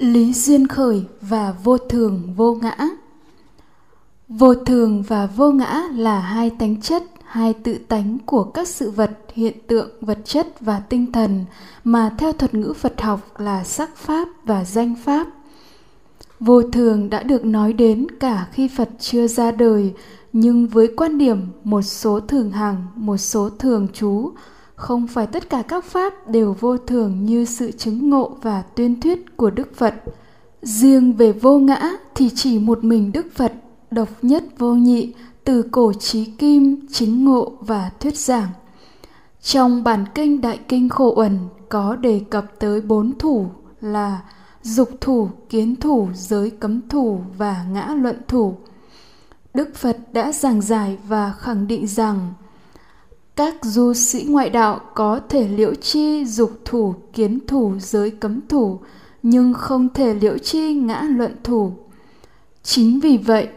lý 0.00 0.32
duyên 0.32 0.66
khởi 0.66 1.04
và 1.20 1.54
vô 1.64 1.78
thường 1.78 2.22
vô 2.36 2.54
ngã. 2.54 2.88
Vô 4.28 4.54
thường 4.54 5.02
và 5.02 5.26
vô 5.26 5.50
ngã 5.50 5.82
là 5.94 6.20
hai 6.20 6.50
tánh 6.50 6.80
chất, 6.80 7.02
hai 7.24 7.54
tự 7.54 7.78
tánh 7.88 8.18
của 8.26 8.44
các 8.44 8.68
sự 8.68 8.90
vật, 8.90 9.10
hiện 9.34 9.56
tượng, 9.66 9.90
vật 10.00 10.18
chất 10.24 10.60
và 10.60 10.80
tinh 10.80 11.12
thần 11.12 11.44
mà 11.84 12.14
theo 12.18 12.32
thuật 12.32 12.54
ngữ 12.54 12.72
phật 12.72 13.00
học 13.00 13.40
là 13.40 13.64
sắc 13.64 13.96
pháp 13.96 14.28
và 14.44 14.64
danh 14.64 14.94
pháp. 15.04 15.26
Vô 16.40 16.62
thường 16.62 17.10
đã 17.10 17.22
được 17.22 17.44
nói 17.44 17.72
đến 17.72 18.06
cả 18.20 18.46
khi 18.52 18.68
phật 18.68 18.88
chưa 18.98 19.26
ra 19.26 19.50
đời, 19.50 19.94
nhưng 20.32 20.66
với 20.66 20.88
quan 20.96 21.18
điểm 21.18 21.46
một 21.64 21.82
số 21.82 22.20
thường 22.20 22.50
hằng, 22.50 22.86
một 22.96 23.16
số 23.16 23.50
thường 23.50 23.88
trú 23.92 24.32
không 24.80 25.06
phải 25.06 25.26
tất 25.26 25.50
cả 25.50 25.62
các 25.62 25.84
pháp 25.84 26.28
đều 26.28 26.56
vô 26.60 26.76
thường 26.76 27.24
như 27.24 27.44
sự 27.44 27.72
chứng 27.72 28.10
ngộ 28.10 28.36
và 28.42 28.62
tuyên 28.62 29.00
thuyết 29.00 29.36
của 29.36 29.50
đức 29.50 29.76
phật. 29.76 29.94
Riêng 30.62 31.12
về 31.12 31.32
vô 31.32 31.58
ngã 31.58 31.90
thì 32.14 32.30
chỉ 32.34 32.58
một 32.58 32.84
mình 32.84 33.12
đức 33.12 33.26
phật, 33.34 33.52
độc 33.90 34.08
nhất 34.22 34.44
vô 34.58 34.74
nhị, 34.74 35.14
từ 35.44 35.62
cổ 35.62 35.92
trí 35.92 36.24
kim, 36.24 36.86
chứng 36.92 37.24
ngộ 37.24 37.52
và 37.60 37.90
thuyết 38.00 38.16
giảng. 38.18 38.48
Trong 39.42 39.84
bản 39.84 40.04
kinh 40.14 40.40
đại 40.40 40.58
kinh 40.68 40.88
khổ 40.88 41.14
uẩn 41.16 41.38
có 41.68 41.96
đề 41.96 42.20
cập 42.30 42.44
tới 42.58 42.80
bốn 42.80 43.18
thủ 43.18 43.46
là 43.80 44.20
dục 44.62 44.88
thủ, 45.00 45.28
kiến 45.48 45.76
thủ, 45.76 46.08
giới 46.14 46.50
cấm 46.50 46.88
thủ 46.88 47.20
và 47.38 47.64
ngã 47.72 47.94
luận 48.02 48.16
thủ. 48.28 48.54
Đức 49.54 49.74
phật 49.74 49.96
đã 50.12 50.32
giảng 50.32 50.60
giải 50.60 50.98
và 51.08 51.32
khẳng 51.32 51.66
định 51.66 51.86
rằng 51.86 52.32
các 53.36 53.54
du 53.62 53.94
sĩ 53.94 54.24
ngoại 54.28 54.50
đạo 54.50 54.80
có 54.94 55.20
thể 55.28 55.48
liễu 55.48 55.74
chi 55.74 56.24
dục 56.24 56.60
thủ 56.64 56.94
kiến 57.12 57.38
thủ 57.46 57.72
giới 57.78 58.10
cấm 58.10 58.40
thủ, 58.48 58.78
nhưng 59.22 59.54
không 59.54 59.88
thể 59.94 60.14
liễu 60.14 60.38
chi 60.38 60.74
ngã 60.74 61.02
luận 61.02 61.36
thủ. 61.44 61.72
Chính 62.62 63.00
vì 63.00 63.16
vậy, 63.16 63.48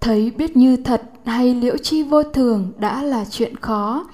thấy 0.00 0.30
biết 0.30 0.56
như 0.56 0.76
thật 0.76 1.02
hay 1.24 1.54
liễu 1.54 1.76
chi 1.76 2.02
vô 2.02 2.22
thường 2.22 2.72
đã 2.78 3.02
là 3.02 3.24
chuyện 3.30 3.56
khó. 3.56 4.06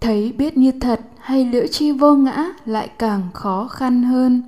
Thấy 0.00 0.32
biết 0.32 0.56
như 0.56 0.72
thật 0.80 1.00
hay 1.18 1.44
liễu 1.44 1.66
chi 1.66 1.92
vô 1.92 2.16
ngã 2.16 2.46
lại 2.66 2.88
càng 2.98 3.22
khó 3.34 3.68
khăn 3.68 4.02
hơn. 4.02 4.42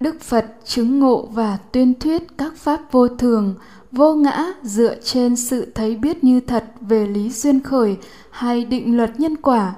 Đức 0.00 0.20
phật 0.20 0.46
chứng 0.64 1.00
ngộ 1.00 1.28
và 1.32 1.58
tuyên 1.72 1.94
thuyết 2.00 2.38
các 2.38 2.56
pháp 2.56 2.92
vô 2.92 3.08
thường, 3.08 3.54
vô 3.92 4.14
ngã 4.14 4.52
dựa 4.62 4.94
trên 5.04 5.36
sự 5.36 5.72
thấy 5.74 5.96
biết 5.96 6.24
như 6.24 6.40
thật 6.40 6.64
về 6.80 7.06
lý 7.06 7.30
duyên 7.30 7.60
khởi 7.60 7.96
hay 8.32 8.64
định 8.64 8.96
luật 8.96 9.20
nhân 9.20 9.36
quả. 9.36 9.74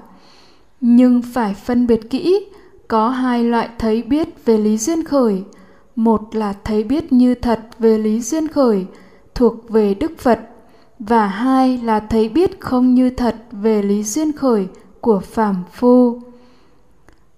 Nhưng 0.81 1.21
phải 1.21 1.53
phân 1.53 1.87
biệt 1.87 2.09
kỹ, 2.09 2.45
có 2.87 3.09
hai 3.09 3.43
loại 3.43 3.69
thấy 3.79 4.03
biết 4.03 4.45
về 4.45 4.57
lý 4.57 4.77
duyên 4.77 5.03
khởi. 5.03 5.43
Một 5.95 6.35
là 6.35 6.53
thấy 6.63 6.83
biết 6.83 7.13
như 7.13 7.35
thật 7.35 7.59
về 7.79 7.97
lý 7.97 8.21
duyên 8.21 8.47
khởi, 8.47 8.85
thuộc 9.35 9.69
về 9.69 9.93
đức 9.93 10.11
phật. 10.17 10.39
Và 10.99 11.27
hai 11.27 11.77
là 11.77 11.99
thấy 11.99 12.29
biết 12.29 12.59
không 12.59 12.95
như 12.95 13.09
thật 13.09 13.35
về 13.51 13.81
lý 13.81 14.03
duyên 14.03 14.31
khởi 14.31 14.67
của 15.01 15.19
phàm 15.19 15.55
phu. 15.71 16.19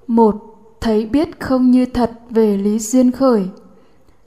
Một, 0.08 0.36
thấy 0.82 1.06
biết 1.06 1.40
không 1.40 1.72
như 1.72 1.86
thật 1.86 2.12
về 2.30 2.58
lý 2.58 2.80
duyên 2.80 3.12
khởi. 3.12 3.48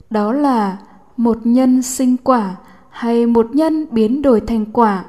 Đó 0.09 0.33
là 0.33 0.77
một 1.17 1.37
nhân 1.43 1.81
sinh 1.81 2.17
quả 2.17 2.55
hay 2.89 3.25
một 3.25 3.55
nhân 3.55 3.87
biến 3.91 4.21
đổi 4.21 4.41
thành 4.41 4.65
quả 4.73 5.05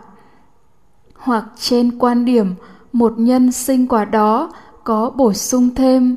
hoặc 1.23 1.45
trên 1.56 1.98
quan 1.98 2.25
điểm 2.25 2.55
một 2.92 3.15
nhân 3.17 3.53
sinh 3.53 3.87
quả 3.87 4.05
đó 4.05 4.53
có 4.84 5.11
bổ 5.11 5.33
sung 5.33 5.75
thêm. 5.75 6.17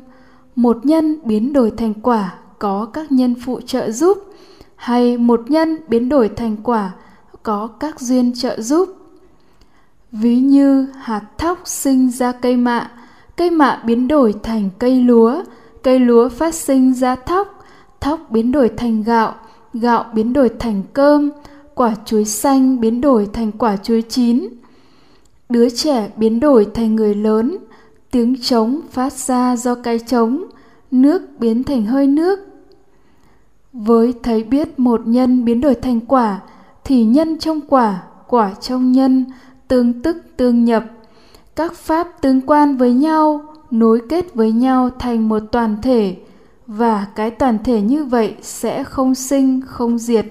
Một 0.56 0.86
nhân 0.86 1.18
biến 1.24 1.52
đổi 1.52 1.70
thành 1.76 1.94
quả 1.94 2.34
có 2.58 2.86
các 2.92 3.12
nhân 3.12 3.34
phụ 3.44 3.60
trợ 3.60 3.90
giúp, 3.90 4.18
hay 4.76 5.18
một 5.18 5.40
nhân 5.48 5.76
biến 5.88 6.08
đổi 6.08 6.28
thành 6.28 6.56
quả 6.62 6.92
có 7.42 7.66
các 7.66 8.00
duyên 8.00 8.32
trợ 8.34 8.60
giúp. 8.60 8.88
Ví 10.12 10.40
như 10.40 10.86
hạt 10.94 11.22
thóc 11.38 11.58
sinh 11.64 12.10
ra 12.10 12.32
cây 12.32 12.56
mạ 12.56 12.90
cây 13.36 13.50
mạ 13.50 13.82
biến 13.84 14.08
đổi 14.08 14.34
thành 14.42 14.70
cây 14.78 15.00
lúa 15.00 15.42
cây 15.82 15.98
lúa 15.98 16.28
phát 16.28 16.54
sinh 16.54 16.94
ra 16.94 17.16
thóc 17.16 17.64
thóc 18.00 18.20
biến 18.30 18.52
đổi 18.52 18.70
thành 18.76 19.02
gạo 19.02 19.34
gạo 19.80 20.04
biến 20.12 20.32
đổi 20.32 20.50
thành 20.58 20.82
cơm, 20.92 21.30
quả 21.74 21.94
chuối 22.04 22.24
xanh 22.24 22.80
biến 22.80 23.00
đổi 23.00 23.28
thành 23.32 23.52
quả 23.52 23.76
chuối 23.76 24.02
chín 24.02 24.48
đứa 25.48 25.68
trẻ 25.68 26.10
biến 26.16 26.40
đổi 26.40 26.66
thành 26.74 26.96
người 26.96 27.14
lớn, 27.14 27.56
tiếng 28.10 28.42
trống 28.42 28.80
phát 28.90 29.12
ra 29.12 29.56
do 29.56 29.74
cái 29.74 29.98
trống, 29.98 30.44
nước 30.90 31.22
biến 31.38 31.64
thành 31.64 31.86
hơi 31.86 32.06
nước. 32.06 32.38
Với 33.72 34.14
thấy 34.22 34.44
biết 34.44 34.78
một 34.78 35.00
nhân 35.06 35.44
biến 35.44 35.60
đổi 35.60 35.74
thành 35.74 36.00
quả, 36.00 36.40
thì 36.84 37.04
nhân 37.04 37.38
trong 37.38 37.60
quả 37.60 38.02
quả 38.28 38.54
trong 38.60 38.92
nhân, 38.92 39.24
tương 39.68 40.02
tức 40.02 40.16
tương 40.36 40.64
nhập. 40.64 40.84
Các 41.56 41.74
pháp 41.74 42.08
tương 42.20 42.40
quan 42.40 42.76
với 42.76 42.92
nhau, 42.92 43.40
nối 43.70 44.00
kết 44.08 44.34
với 44.34 44.52
nhau 44.52 44.90
thành 44.98 45.28
một 45.28 45.42
toàn 45.52 45.76
thể, 45.82 46.16
và 46.66 47.06
cái 47.14 47.30
toàn 47.30 47.58
thể 47.64 47.80
như 47.80 48.04
vậy 48.04 48.34
sẽ 48.42 48.84
không 48.84 49.14
sinh, 49.14 49.60
không 49.66 49.98
diệt. 49.98 50.26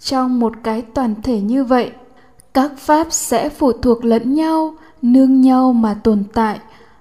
Trong 0.00 0.40
một 0.40 0.52
cái 0.62 0.82
toàn 0.82 1.14
thể 1.22 1.40
như 1.40 1.64
vậy 1.64 1.90
các 2.54 2.72
pháp 2.78 3.06
sẽ 3.10 3.48
phụ 3.48 3.72
thuộc 3.72 4.04
lẫn 4.04 4.34
nhau, 4.34 4.74
nương 5.02 5.40
nhau 5.40 5.72
mà 5.72 5.94
tồn 6.02 6.22
tại. 6.32 6.58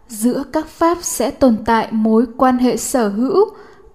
Giữa 0.07 0.43
các 0.51 0.67
pháp 0.67 0.97
sẽ 1.01 1.31
tồn 1.31 1.57
tại 1.65 1.87
mối 1.91 2.25
quan 2.37 2.57
hệ 2.57 2.77
sở 2.77 3.09
hữu, 3.09 3.45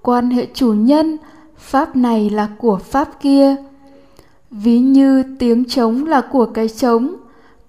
quan 0.03 0.31
hệ 0.31 0.47
chủ 0.55 0.73
nhân. 0.73 1.17
Pháp 1.57 1.97
này 1.97 2.31
là 2.31 2.49
của 2.59 2.77
pháp 2.77 3.21
kia. 3.21 3.57
Ví 4.51 4.81
như 4.81 5.23
tiếng 5.39 5.65
trống 5.65 6.07
là 6.07 6.21
của 6.21 6.47
cái 6.47 6.69
trống, 6.69 7.17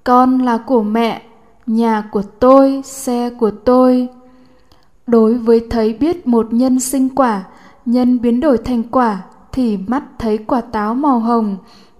con 0.03 0.39
là 0.39 0.57
của 0.57 0.81
mẹ, 0.81 1.21
nhà 1.67 2.03
của 2.11 2.23
tôi, 2.39 2.81
xe 2.85 3.29
của 3.29 3.51
tôi. 3.51 4.07
Đối 5.07 5.33
với 5.33 5.67
thấy 5.69 5.93
biết 5.93 6.27
một 6.27 6.53
nhân 6.53 6.79
sinh 6.79 7.09
quả, 7.15 7.43
nhân 7.85 8.21
biến 8.21 8.39
đổi 8.39 8.57
thành 8.57 8.83
quả, 8.83 9.21
thì 9.51 9.77
mắt 9.77 10.03
thấy 10.19 10.37
quả 10.37 10.61
táo 10.61 10.93
màu 10.93 11.19
hồng 11.19 11.57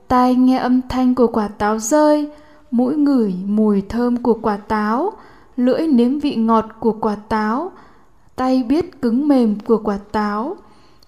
tai 0.09 0.36
nghe 0.36 0.58
âm 0.58 0.81
thanh 0.90 1.16
của 1.16 1.28
quả 1.28 1.47
táo 1.47 1.80
rơi, 1.80 2.31
mũi 2.72 2.96
ngửi 2.96 3.36
mùi 3.46 3.81
thơm 3.81 4.18
của 4.18 4.34
quả 4.34 4.58
táo, 4.58 5.14
lưỡi 5.58 5.88
nếm 5.88 6.20
vị 6.20 6.36
ngọt 6.36 6.66
của 6.80 6.92
quả 6.92 7.16
táo, 7.16 7.72
tay 8.36 8.64
biết 8.64 9.02
cứng 9.02 9.28
mềm 9.28 9.59
của 9.59 9.78
quả 9.78 9.97
táo. 10.12 10.58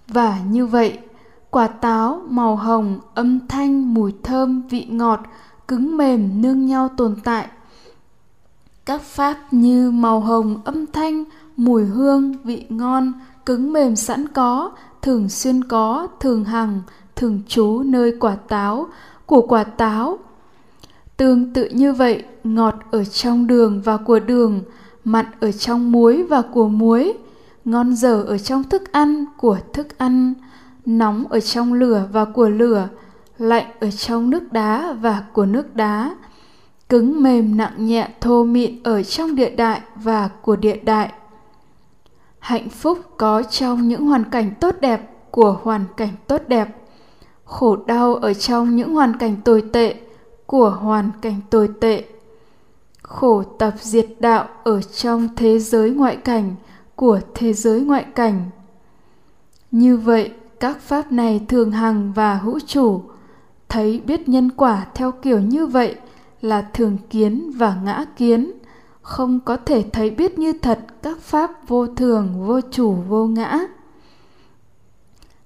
Và 0.07 0.39
như 0.49 0.65
vậy, 0.65 0.99
quả 1.49 1.67
táo 1.67 2.21
màu 2.29 2.55
hồng, 2.55 2.99
âm 3.15 3.47
thanh, 3.47 3.93
mùi 3.93 4.13
thơm, 4.23 4.61
vị 4.67 4.85
ngọt, 4.89 5.19
cứng 5.67 5.97
mềm 5.97 6.41
nương 6.41 6.65
nhau 6.65 6.89
tồn 6.97 7.15
tại. 7.23 7.47
Các 8.85 9.01
pháp 9.01 9.37
như 9.51 9.91
màu 9.91 10.19
hồng, 10.19 10.61
âm 10.65 10.85
thanh, 10.87 11.23
mùi 11.57 11.85
hương, 11.85 12.33
vị 12.43 12.65
ngon, 12.69 13.13
cứng 13.45 13.73
mềm 13.73 13.95
sẵn 13.95 14.27
có, 14.27 14.71
thường 15.01 15.29
xuyên 15.29 15.63
có, 15.63 16.07
thường 16.19 16.45
hằng 16.45 16.81
thường 17.21 17.41
trú 17.47 17.83
nơi 17.85 18.13
quả 18.19 18.35
táo, 18.35 18.87
của 19.25 19.41
quả 19.41 19.63
táo. 19.63 20.19
Tương 21.17 21.53
tự 21.53 21.69
như 21.69 21.93
vậy, 21.93 22.23
ngọt 22.43 22.75
ở 22.91 23.03
trong 23.03 23.47
đường 23.47 23.81
và 23.81 23.97
của 23.97 24.19
đường, 24.19 24.61
mặn 25.03 25.25
ở 25.39 25.51
trong 25.51 25.91
muối 25.91 26.23
và 26.23 26.41
của 26.41 26.67
muối, 26.67 27.13
ngon 27.65 27.95
dở 27.95 28.23
ở 28.23 28.37
trong 28.37 28.63
thức 28.63 28.91
ăn 28.91 29.25
của 29.37 29.57
thức 29.73 29.97
ăn, 29.97 30.33
nóng 30.85 31.25
ở 31.29 31.39
trong 31.39 31.73
lửa 31.73 32.07
và 32.11 32.25
của 32.25 32.49
lửa, 32.49 32.89
lạnh 33.37 33.65
ở 33.79 33.91
trong 33.91 34.29
nước 34.29 34.53
đá 34.53 34.93
và 34.93 35.23
của 35.33 35.45
nước 35.45 35.75
đá, 35.75 36.15
cứng 36.89 37.23
mềm 37.23 37.57
nặng 37.57 37.85
nhẹ 37.85 38.09
thô 38.21 38.43
mịn 38.43 38.83
ở 38.83 39.03
trong 39.03 39.35
địa 39.35 39.49
đại 39.49 39.81
và 39.95 40.29
của 40.41 40.55
địa 40.55 40.79
đại. 40.83 41.11
Hạnh 42.39 42.69
phúc 42.69 42.99
có 43.17 43.43
trong 43.43 43.87
những 43.87 44.07
hoàn 44.07 44.23
cảnh 44.23 44.51
tốt 44.59 44.75
đẹp 44.81 45.31
của 45.31 45.59
hoàn 45.63 45.85
cảnh 45.97 46.13
tốt 46.27 46.41
đẹp 46.47 46.80
khổ 47.51 47.75
đau 47.85 48.15
ở 48.15 48.33
trong 48.33 48.75
những 48.75 48.93
hoàn 48.93 49.17
cảnh 49.17 49.35
tồi 49.43 49.63
tệ 49.73 49.95
của 50.45 50.69
hoàn 50.69 51.11
cảnh 51.21 51.35
tồi 51.49 51.69
tệ. 51.79 52.03
Khổ 53.01 53.43
tập 53.43 53.73
diệt 53.79 54.07
đạo 54.19 54.47
ở 54.63 54.81
trong 54.81 55.29
thế 55.35 55.59
giới 55.59 55.89
ngoại 55.89 56.15
cảnh 56.15 56.55
của 56.95 57.19
thế 57.33 57.53
giới 57.53 57.81
ngoại 57.81 58.05
cảnh. 58.15 58.49
Như 59.71 59.97
vậy, 59.97 60.31
các 60.59 60.81
pháp 60.81 61.11
này 61.11 61.45
thường 61.47 61.71
hằng 61.71 62.13
và 62.13 62.35
hữu 62.35 62.59
chủ. 62.59 63.01
Thấy 63.69 64.01
biết 64.05 64.29
nhân 64.29 64.49
quả 64.51 64.85
theo 64.95 65.11
kiểu 65.11 65.39
như 65.39 65.65
vậy 65.65 65.95
là 66.41 66.61
thường 66.61 66.97
kiến 67.09 67.51
và 67.55 67.77
ngã 67.83 68.05
kiến. 68.17 68.51
Không 69.01 69.39
có 69.39 69.57
thể 69.57 69.85
thấy 69.93 70.09
biết 70.09 70.39
như 70.39 70.53
thật 70.53 70.79
các 71.01 71.19
pháp 71.19 71.67
vô 71.67 71.87
thường, 71.87 72.45
vô 72.47 72.59
chủ, 72.71 72.95
vô 73.07 73.25
ngã 73.27 73.59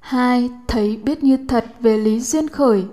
hai, 0.06 0.50
thấy 0.68 0.98
biết 0.98 1.24
như 1.24 1.38
thật 1.48 1.66
về 1.80 1.98
lý 1.98 2.20
duyên 2.20 2.48
khởi. 2.48 2.86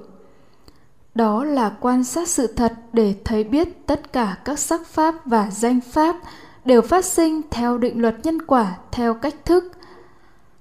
Đó 1.15 1.45
là 1.45 1.73
quan 1.81 2.05
sát 2.05 2.29
sự 2.29 2.47
thật 2.47 2.73
để 2.93 3.15
thấy 3.25 3.45
biết 3.45 3.87
tất 3.87 4.13
cả 4.13 4.37
các 4.45 4.59
sắc 4.59 4.87
pháp 4.87 5.15
và 5.27 5.51
danh 5.51 5.81
pháp 5.81 6.17
đều 6.65 6.83
phát 6.83 7.05
sinh 7.05 7.41
theo 7.51 7.79
định 7.79 8.03
luật 8.03 8.17
nhân 8.23 8.43
quả, 8.43 8.77
theo 8.91 9.15
cách 9.15 9.35
thức. 9.45 9.73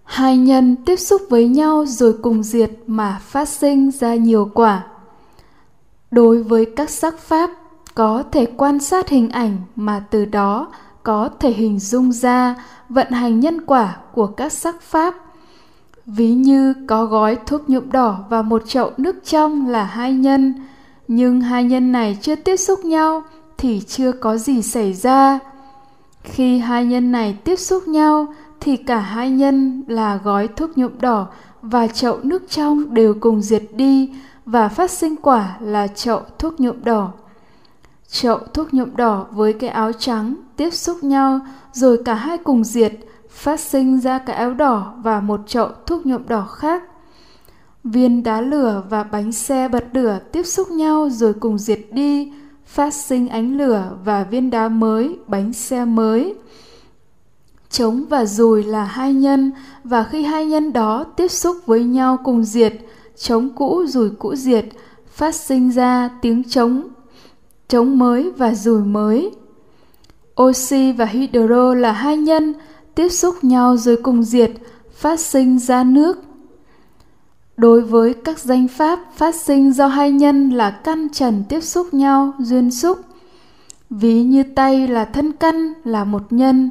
Hai 0.04 0.38
nhân 0.38 0.76
tiếp 0.86 0.96
xúc 0.96 1.22
với 1.30 1.48
nhau 1.48 1.86
rồi 1.86 2.16
cùng 2.24 2.44
diệt 2.44 2.72
mà 2.88 3.20
phát 3.24 3.50
sinh 3.50 3.92
ra 3.92 4.16
nhiều 4.16 4.52
quả. 4.54 4.84
Đối 6.12 6.44
với 6.44 6.66
các 6.76 6.90
sắc 6.90 7.20
pháp, 7.20 7.50
có 7.96 8.24
thể 8.32 8.46
quan 8.58 8.80
sát 8.80 9.10
hình 9.10 9.30
ảnh 9.30 9.58
mà 9.76 10.04
từ 10.10 10.26
đó 10.26 10.72
có 11.04 11.30
thể 11.40 11.52
hình 11.52 11.80
dung 11.80 12.12
ra 12.12 12.56
vận 12.90 13.12
hành 13.12 13.40
nhân 13.40 13.66
quả 13.66 13.98
của 14.14 14.28
các 14.28 14.54
sắc 14.54 14.82
pháp 14.82 15.16
ví 16.06 16.34
như 16.34 16.74
có 16.88 17.06
gói 17.06 17.38
thuốc 17.46 17.70
nhuộm 17.70 17.92
đỏ 17.92 18.20
và 18.30 18.42
một 18.42 18.64
chậu 18.68 18.92
nước 18.98 19.16
trong 19.26 19.68
là 19.68 19.84
hai 19.84 20.14
nhân 20.14 20.54
nhưng 21.08 21.42
hai 21.42 21.64
nhân 21.64 21.92
này 21.92 22.18
chưa 22.22 22.36
tiếp 22.36 22.58
xúc 22.58 22.86
nhau 22.86 23.24
thì 23.58 23.82
chưa 23.88 24.12
có 24.12 24.38
gì 24.38 24.62
xảy 24.62 24.94
ra 24.94 25.40
khi 26.24 26.58
hai 26.60 26.86
nhân 26.86 27.12
này 27.12 27.38
tiếp 27.44 27.56
xúc 27.56 27.88
nhau 27.88 28.34
thì 28.60 28.78
cả 28.78 29.00
hai 29.00 29.30
nhân 29.30 29.84
là 29.88 30.20
gói 30.24 30.48
thuốc 30.48 30.78
nhuộm 30.78 30.92
đỏ 31.00 31.28
và 31.62 31.88
chậu 31.88 32.20
nước 32.24 32.50
trong 32.50 32.94
đều 32.94 33.14
cùng 33.20 33.42
diệt 33.42 33.64
đi 33.76 34.14
và 34.46 34.70
phát 34.70 34.92
sinh 34.92 35.16
quả 35.16 35.58
là 35.60 35.88
chậu 35.88 36.22
thuốc 36.40 36.60
nhuộm 36.60 36.84
đỏ. 36.84 37.12
Chậu 38.12 38.38
thuốc 38.54 38.74
nhuộm 38.74 38.96
đỏ 38.96 39.26
với 39.32 39.54
cái 39.54 39.70
áo 39.70 39.92
trắng 39.92 40.36
tiếp 40.56 40.70
xúc 40.70 41.04
nhau 41.04 41.40
rồi 41.74 42.02
cả 42.06 42.14
hai 42.14 42.38
cùng 42.38 42.64
diệt, 42.64 42.92
phát 43.32 43.60
sinh 43.60 44.00
ra 44.00 44.20
cái 44.20 44.36
áo 44.36 44.54
đỏ 44.54 44.94
và 45.04 45.20
một 45.20 45.40
chậu 45.48 45.70
thuốc 45.86 46.06
nhuộm 46.06 46.28
đỏ 46.28 46.42
khác. 46.42 46.84
Viên 47.84 48.24
đá 48.24 48.42
lửa 48.42 48.84
và 48.90 49.04
bánh 49.04 49.32
xe 49.32 49.68
bật 49.68 49.86
lửa 49.94 50.20
tiếp 50.32 50.44
xúc 50.44 50.72
nhau 50.72 51.10
rồi 51.10 51.34
cùng 51.34 51.58
diệt 51.58 51.80
đi, 51.92 52.34
phát 52.66 52.94
sinh 52.94 53.30
ánh 53.30 53.58
lửa 53.58 53.98
và 54.06 54.24
viên 54.24 54.50
đá 54.50 54.68
mới, 54.70 55.20
bánh 55.28 55.54
xe 55.54 55.86
mới. 55.86 56.36
Trống 57.70 58.06
và 58.10 58.26
dùi 58.26 58.64
là 58.64 58.84
hai 58.84 59.14
nhân 59.14 59.52
và 59.84 60.04
khi 60.04 60.24
hai 60.24 60.46
nhân 60.46 60.74
đó 60.74 61.04
tiếp 61.04 61.28
xúc 61.28 61.58
với 61.66 61.84
nhau 61.84 62.18
cùng 62.24 62.44
diệt, 62.44 62.74
trống 63.16 63.50
cũ 63.56 63.86
dùi 63.88 64.10
cũ 64.10 64.36
diệt, 64.36 64.66
phát 65.14 65.36
sinh 65.36 65.72
ra 65.72 66.10
tiếng 66.22 66.44
trống, 66.44 66.88
trống 67.68 68.00
mới 68.00 68.32
và 68.38 68.54
dùi 68.54 68.82
mới. 68.82 69.32
Oxy 70.42 70.92
và 70.92 71.06
hydro 71.06 71.74
là 71.74 71.92
hai 71.92 72.18
nhân, 72.18 72.54
tiếp 72.96 73.10
xúc 73.10 73.44
nhau 73.44 73.78
rồi 73.78 73.98
cùng 74.04 74.24
diệt, 74.24 74.52
phát 74.94 75.20
sinh 75.20 75.60
ra 75.60 75.84
nước. 75.84 76.24
Đối 77.58 77.82
với 77.82 78.14
các 78.14 78.40
danh 78.40 78.68
pháp 78.68 79.00
phát 79.16 79.36
sinh 79.36 79.74
do 79.74 79.88
hai 79.88 80.12
nhân 80.12 80.50
là 80.50 80.70
căn 80.72 81.08
trần 81.14 81.44
tiếp 81.50 81.62
xúc 81.62 81.94
nhau, 81.94 82.34
duyên 82.40 82.72
xúc. 82.72 83.00
Ví 83.90 84.24
như 84.24 84.44
tay 84.56 84.88
là 84.88 85.06
thân 85.06 85.32
căn 85.32 85.74
là 85.84 86.04
một 86.04 86.24
nhân, 86.30 86.70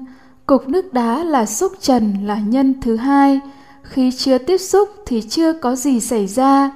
Cục 0.50 0.69
nước 0.69 0.93
đá 0.93 1.25
là 1.25 1.46
xúc 1.46 1.72
trần 1.81 2.14
là 2.26 2.38
nhân 2.38 2.75
thứ 2.81 2.96
hai, 2.96 3.40
khi 3.82 4.11
chưa 4.11 4.38
tiếp 4.38 4.58
xúc 4.58 4.88
thì 5.06 5.23
chưa 5.23 5.52
có 5.52 5.76
gì 5.76 6.00
xảy 6.00 6.26
ra. 6.26 6.70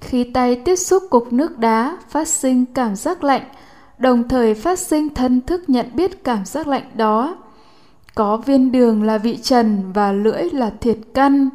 Khi 0.00 0.24
tay 0.24 0.56
tiếp 0.56 0.76
xúc 0.76 1.02
cục 1.10 1.32
nước 1.32 1.58
đá 1.58 1.96
phát 2.08 2.28
sinh 2.28 2.64
cảm 2.66 2.96
giác 2.96 3.24
lạnh, 3.24 3.42
đồng 3.98 4.28
thời 4.28 4.54
phát 4.54 4.78
sinh 4.78 5.14
thân 5.14 5.40
thức 5.40 5.68
nhận 5.68 5.86
biết 5.94 6.24
cảm 6.24 6.44
giác 6.44 6.66
lạnh 6.66 6.90
đó. 6.94 7.36
Có 8.14 8.36
viên 8.36 8.72
đường 8.72 9.02
là 9.02 9.18
vị 9.18 9.38
trần 9.42 9.92
và 9.92 10.12
lưỡi 10.12 10.50
là 10.52 10.70
thiệt 10.80 10.98
căn. 11.14 11.48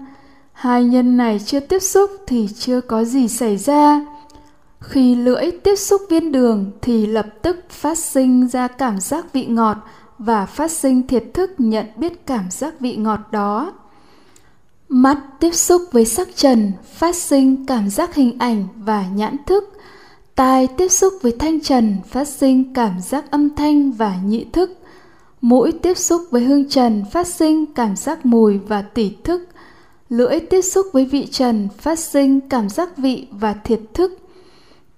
Hai 0.53 0.83
nhân 0.83 1.17
này 1.17 1.39
chưa 1.45 1.59
tiếp 1.59 1.79
xúc 1.79 2.11
thì 2.27 2.47
chưa 2.57 2.81
có 2.81 3.03
gì 3.03 3.27
xảy 3.27 3.57
ra. 3.57 4.05
Khi 4.79 5.15
lưỡi 5.15 5.51
tiếp 5.63 5.75
xúc 5.75 6.01
viên 6.09 6.31
đường 6.31 6.71
thì 6.81 7.05
lập 7.05 7.25
tức 7.41 7.65
phát 7.69 7.97
sinh 7.97 8.47
ra 8.47 8.67
cảm 8.67 8.99
giác 8.99 9.33
vị 9.33 9.45
ngọt 9.45 9.77
và 10.17 10.45
phát 10.45 10.71
sinh 10.71 11.07
thiệt 11.07 11.23
thức 11.33 11.51
nhận 11.57 11.85
biết 11.95 12.25
cảm 12.25 12.51
giác 12.51 12.79
vị 12.79 12.95
ngọt 12.95 13.19
đó 13.31 13.73
mắt 14.89 15.17
tiếp 15.39 15.53
xúc 15.53 15.81
với 15.91 16.05
sắc 16.05 16.27
trần, 16.35 16.71
phát 16.93 17.15
sinh 17.15 17.65
cảm 17.65 17.89
giác 17.89 18.15
hình 18.15 18.39
ảnh 18.39 18.67
và 18.75 19.05
nhãn 19.15 19.35
thức 19.45 19.73
tai 20.35 20.67
tiếp 20.67 20.87
xúc 20.87 21.13
với 21.21 21.35
thanh 21.39 21.61
trần, 21.61 21.95
phát 22.07 22.27
sinh 22.27 22.73
cảm 22.73 22.99
giác 22.99 23.31
âm 23.31 23.55
thanh 23.55 23.91
và 23.91 24.15
nhị 24.25 24.45
thức 24.53 24.78
mũi 25.41 25.71
tiếp 25.71 25.97
xúc 25.97 26.21
với 26.31 26.41
hương 26.41 26.69
trần 26.69 27.03
phát 27.11 27.27
sinh 27.27 27.65
cảm 27.73 27.95
giác 27.95 28.25
mùi 28.25 28.57
và 28.57 28.81
tỉ 28.81 29.11
thức. 29.23 29.47
Lưỡi 30.09 30.39
tiếp 30.39 30.61
xúc 30.61 30.87
với 30.93 31.05
vị 31.05 31.27
trần 31.31 31.67
phát 31.77 31.99
sinh 31.99 32.39
cảm 32.49 32.69
giác 32.69 32.97
vị 32.97 33.27
và 33.31 33.53
thiệt 33.53 33.79
thức. 33.93 34.17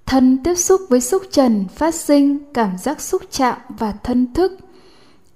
Thân 0.06 0.38
tiếp 0.44 0.56
xúc 0.56 0.82
với 0.90 1.02
xúc 1.02 1.22
trần 1.32 1.66
phát 1.76 1.96
sinh 1.96 2.38
cảm 2.54 2.78
giác 2.78 3.02
xúc 3.02 3.22
chạm 3.32 3.58
và 3.70 3.92
thân 3.92 4.34
thức. 4.34 4.58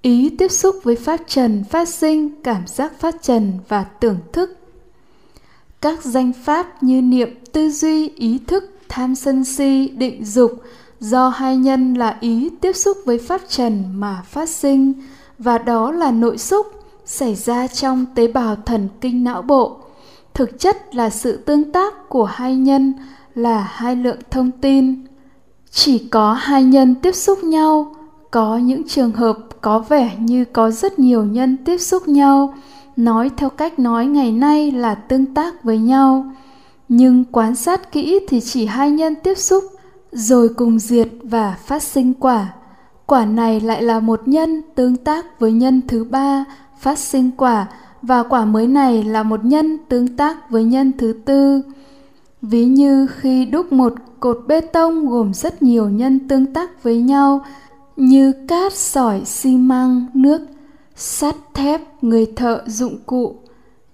Ý 0.01 0.29
tiếp 0.37 0.51
xúc 0.51 0.75
với 0.83 0.95
pháp 0.95 1.19
trần 1.27 1.63
phát 1.63 1.89
sinh 1.89 2.41
cảm 2.41 2.67
giác 2.67 2.99
phát 2.99 3.15
trần 3.21 3.53
và 3.67 3.83
tưởng 3.83 4.17
thức. 4.33 4.57
Các 5.81 6.03
danh 6.03 6.31
pháp 6.43 6.83
như 6.83 7.01
niệm 7.01 7.29
tư 7.51 7.69
duy, 7.69 8.09
ý 8.09 8.39
thức, 8.47 8.63
tham 8.89 9.15
sân 9.15 9.43
si, 9.43 9.87
định 9.87 10.25
dục 10.25 10.63
do 10.99 11.29
hai 11.29 11.57
nhân 11.57 11.93
là 11.93 12.17
ý 12.19 12.49
tiếp 12.61 12.73
xúc 12.73 12.97
với 13.05 13.17
pháp 13.17 13.41
trần 13.49 13.83
mà 13.93 14.21
phát 14.25 14.49
sinh, 14.49 14.93
và 15.39 15.57
đó 15.57 15.91
là 15.91 16.11
nội 16.11 16.37
xúc 16.37 16.67
xảy 17.05 17.35
ra 17.35 17.67
trong 17.67 18.05
tế 18.15 18.27
bào 18.27 18.55
thần 18.55 18.87
kinh 19.01 19.23
não 19.23 19.41
bộ. 19.41 19.77
Thực 20.33 20.59
chất 20.59 20.95
là 20.95 21.09
sự 21.09 21.37
tương 21.37 21.71
tác 21.71 22.09
của 22.09 22.25
hai 22.25 22.55
nhân 22.55 22.93
là 23.35 23.59
hai 23.71 23.95
lượng 23.95 24.19
thông 24.31 24.51
tin. 24.51 25.05
Chỉ 25.71 25.99
có 25.99 26.33
hai 26.33 26.63
nhân 26.63 26.95
tiếp 26.95 27.15
xúc 27.15 27.43
nhau, 27.43 27.95
có 28.31 28.57
những 28.57 28.87
trường 28.87 29.11
hợp 29.11 29.37
có 29.61 29.79
vẻ 29.79 30.15
như 30.19 30.45
có 30.45 30.71
rất 30.71 30.99
nhiều 30.99 31.23
nhân 31.23 31.57
tiếp 31.65 31.77
xúc 31.77 32.07
nhau, 32.07 32.53
nói 32.95 33.31
theo 33.37 33.49
cách 33.49 33.79
nói 33.79 34.05
ngày 34.05 34.31
nay 34.31 34.71
là 34.71 34.95
tương 34.95 35.25
tác 35.25 35.63
với 35.63 35.77
nhau. 35.77 36.31
Nhưng 36.89 37.23
quan 37.31 37.55
sát 37.55 37.91
kỹ 37.91 38.19
thì 38.27 38.41
chỉ 38.41 38.65
hai 38.65 38.91
nhân 38.91 39.15
tiếp 39.23 39.37
xúc 39.37 39.63
rồi 40.15 40.49
cùng 40.49 40.79
diệt 40.79 41.07
và 41.23 41.57
phát 41.65 41.83
sinh 41.83 42.13
quả. 42.13 42.53
Quả 43.05 43.25
này 43.25 43.59
lại 43.59 43.83
là 43.83 43.99
một 43.99 44.21
nhân 44.25 44.61
tương 44.75 44.97
tác 44.97 45.39
với 45.39 45.51
nhân 45.51 45.81
thứ 45.87 46.03
ba, 46.03 46.45
phát 46.79 46.99
sinh 46.99 47.31
quả, 47.37 47.67
và 48.01 48.23
quả 48.23 48.45
mới 48.45 48.67
này 48.67 49.03
là 49.03 49.23
một 49.23 49.45
nhân 49.45 49.77
tương 49.89 50.17
tác 50.17 50.49
với 50.49 50.63
nhân 50.63 50.91
thứ 50.97 51.13
tư. 51.25 51.61
Ví 52.41 52.65
như 52.65 53.07
khi 53.07 53.45
đúc 53.45 53.73
một 53.73 53.93
cột 54.19 54.43
bê 54.47 54.61
tông 54.61 55.09
gồm 55.09 55.33
rất 55.33 55.63
nhiều 55.63 55.89
nhân 55.89 56.27
tương 56.27 56.53
tác 56.53 56.83
với 56.83 57.01
nhau, 57.01 57.45
như 57.95 58.33
cát, 58.47 58.73
sỏi, 58.73 59.21
xi 59.25 59.57
măng, 59.57 60.05
nước, 60.13 60.41
sắt, 60.95 61.35
thép, 61.53 62.03
người 62.03 62.25
thợ, 62.35 62.63
dụng 62.65 62.97
cụ. 63.05 63.35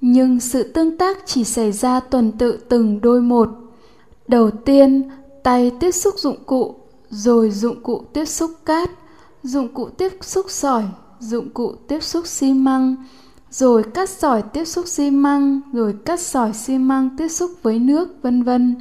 Nhưng 0.01 0.39
sự 0.39 0.63
tương 0.63 0.97
tác 0.97 1.17
chỉ 1.25 1.43
xảy 1.43 1.71
ra 1.71 1.99
tuần 1.99 2.31
tự 2.31 2.57
từng 2.69 3.01
đôi 3.01 3.21
một. 3.21 3.49
Đầu 4.27 4.51
tiên 4.51 5.09
tay 5.43 5.71
tiếp 5.79 5.91
xúc 5.91 6.13
dụng 6.17 6.37
cụ, 6.45 6.75
rồi 7.09 7.51
dụng 7.51 7.83
cụ 7.83 8.03
tiếp 8.13 8.25
xúc 8.25 8.51
cát, 8.65 8.89
dụng 9.43 9.73
cụ 9.73 9.89
tiếp 9.89 10.09
xúc 10.21 10.45
sỏi, 10.49 10.83
dụng 11.19 11.49
cụ 11.49 11.75
tiếp 11.87 12.03
xúc 12.03 12.27
xi 12.27 12.53
măng, 12.53 12.95
rồi 13.49 13.83
cắt 13.83 14.09
sỏi 14.09 14.41
tiếp 14.41 14.65
xúc 14.65 14.87
xi 14.87 15.11
măng, 15.11 15.61
rồi 15.73 15.95
cắt 16.05 16.19
sỏi 16.19 16.53
xi 16.53 16.77
măng 16.77 17.09
tiếp 17.17 17.27
xúc 17.27 17.51
với 17.61 17.79
nước, 17.79 18.21
vân 18.21 18.43
vân. 18.43 18.75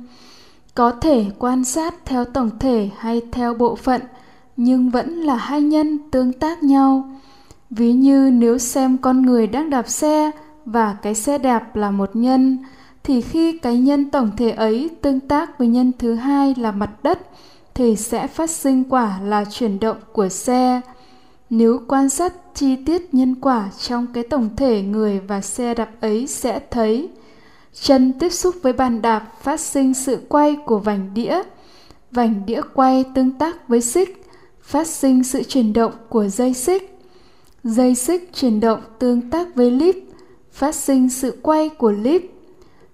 Có 0.75 0.91
thể 0.91 1.27
quan 1.39 1.65
sát 1.65 1.95
theo 2.05 2.25
tổng 2.25 2.51
thể 2.61 2.91
hay 2.97 3.23
theo 3.33 3.55
bộ 3.55 3.77
phận, 3.77 4.01
nhưng 4.57 4.91
vẫn 4.91 5.21
là 5.21 5.37
hai 5.37 5.63
nhân 5.63 6.11
tương 6.11 6.33
tác 6.33 6.63
nhau. 6.63 7.11
Ví 7.71 7.93
như 7.93 8.31
nếu 8.33 8.59
xem 8.59 8.99
con 8.99 9.23
người 9.23 9.47
đang 9.47 9.71
đạp 9.71 9.89
xe 9.89 10.31
và 10.65 10.97
cái 11.03 11.15
xe 11.15 11.39
đạp 11.39 11.77
là 11.77 11.91
một 11.91 12.11
nhân 12.15 12.59
thì 13.03 13.21
khi 13.21 13.59
cái 13.59 13.79
nhân 13.79 14.11
tổng 14.11 14.31
thể 14.37 14.51
ấy 14.51 14.91
tương 15.03 15.21
tác 15.21 15.59
với 15.59 15.69
nhân 15.69 15.93
thứ 15.99 16.15
hai 16.15 16.55
là 16.59 16.73
mặt 16.73 16.91
đất 17.03 17.19
thì 17.75 17.97
sẽ 17.97 18.27
phát 18.27 18.51
sinh 18.51 18.85
quả 18.85 19.21
là 19.25 19.45
chuyển 19.45 19.81
động 19.81 19.97
của 20.13 20.29
xe 20.29 20.81
nếu 21.51 21.81
quan 21.89 22.09
sát 22.09 22.33
chi 22.55 22.77
tiết 22.87 23.15
nhân 23.15 23.35
quả 23.35 23.71
trong 23.79 24.07
cái 24.15 24.25
tổng 24.25 24.49
thể 24.57 24.83
người 24.83 25.21
và 25.21 25.41
xe 25.41 25.75
đạp 25.75 25.91
ấy 26.01 26.27
sẽ 26.27 26.61
thấy 26.71 27.09
chân 27.83 28.13
tiếp 28.19 28.29
xúc 28.31 28.55
với 28.63 28.73
bàn 28.73 29.03
đạp 29.03 29.33
phát 29.43 29.61
sinh 29.61 29.95
sự 29.95 30.19
quay 30.29 30.57
của 30.67 30.79
vành 30.79 31.15
đĩa 31.15 31.43
vành 32.11 32.47
đĩa 32.47 32.61
quay 32.75 33.05
tương 33.15 33.31
tác 33.31 33.69
với 33.69 33.81
xích 33.81 34.21
phát 34.71 34.87
sinh 34.87 35.25
sự 35.25 35.43
chuyển 35.43 35.73
động 35.73 35.93
của 36.09 36.29
dây 36.29 36.55
xích. 36.55 36.99
Dây 37.65 37.95
xích 37.95 38.31
chuyển 38.35 38.61
động 38.61 38.81
tương 38.99 39.31
tác 39.31 39.55
với 39.55 39.71
líp, 39.71 39.95
phát 40.53 40.75
sinh 40.75 41.11
sự 41.11 41.39
quay 41.43 41.69
của 41.69 41.91
líp. 41.91 42.31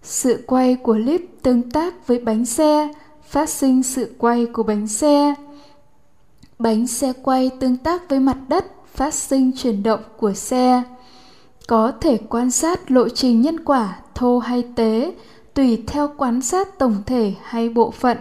Sự 0.09 0.45
quay 0.47 0.75
của 0.75 0.95
líp 0.95 1.27
tương 1.43 1.71
tác 1.71 2.07
với 2.07 2.19
bánh 2.19 2.45
xe, 2.47 2.93
phát 3.29 3.49
sinh 3.49 3.83
sự 3.83 4.15
quay 4.19 4.47
của 4.47 4.63
bánh 4.63 4.87
xe. 4.89 5.35
Bánh 6.59 6.87
xe 6.87 7.13
quay 7.23 7.51
tương 7.61 7.77
tác 7.77 8.09
với 8.09 8.21
mặt 8.21 8.37
đất, 8.49 8.65
phát 8.95 9.15
sinh 9.15 9.53
chuyển 9.57 9.83
động 9.83 10.01
của 10.17 10.33
xe. 10.33 10.83
Có 11.69 11.93
thể 12.01 12.19
quan 12.29 12.51
sát 12.51 12.91
lộ 12.91 13.09
trình 13.09 13.41
nhân 13.43 13.65
quả 13.65 13.99
thô 14.15 14.39
hay 14.39 14.65
tế, 14.77 15.13
tùy 15.55 15.85
theo 15.87 16.11
quan 16.17 16.41
sát 16.41 16.79
tổng 16.79 17.03
thể 17.07 17.35
hay 17.43 17.69
bộ 17.69 17.91
phận 17.91 18.17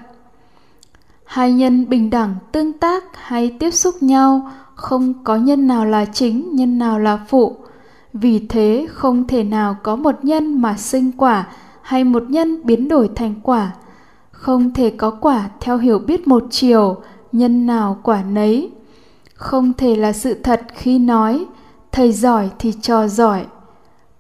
hai 1.26 1.54
nhân 1.54 1.90
bình 1.90 2.10
đẳng 2.10 2.36
tương 2.52 2.74
tác 2.74 3.04
hay 3.14 3.56
tiếp 3.60 3.72
xúc 3.72 4.04
nhau 4.04 4.52
không 4.76 5.14
có 5.24 5.36
nhân 5.36 5.68
nào 5.68 5.86
là 5.86 6.06
chính 6.06 6.56
nhân 6.56 6.78
nào 6.78 7.00
là 7.00 7.20
phụ 7.28 7.56
vì 8.14 8.48
thế 8.50 8.88
không 8.90 9.28
thể 9.28 9.44
nào 9.44 9.76
có 9.84 9.96
một 9.96 10.16
nhân 10.24 10.62
mà 10.62 10.78
sinh 10.78 11.12
quả 11.18 11.48
hay 11.86 12.04
một 12.04 12.24
nhân 12.30 12.60
biến 12.64 12.88
đổi 12.88 13.10
thành 13.16 13.34
quả. 13.44 13.72
Không 14.32 14.74
thể 14.74 14.90
có 14.90 15.12
quả 15.12 15.50
theo 15.60 15.78
hiểu 15.78 16.00
biết 16.00 16.28
một 16.28 16.44
chiều, 16.50 16.96
nhân 17.32 17.66
nào 17.66 18.00
quả 18.04 18.24
nấy. 18.24 18.72
Không 19.34 19.74
thể 19.74 19.96
là 19.96 20.14
sự 20.14 20.34
thật 20.34 20.62
khi 20.74 21.00
nói, 21.00 21.46
thầy 21.92 22.12
giỏi 22.12 22.50
thì 22.60 22.74
trò 22.82 23.08
giỏi. 23.08 23.46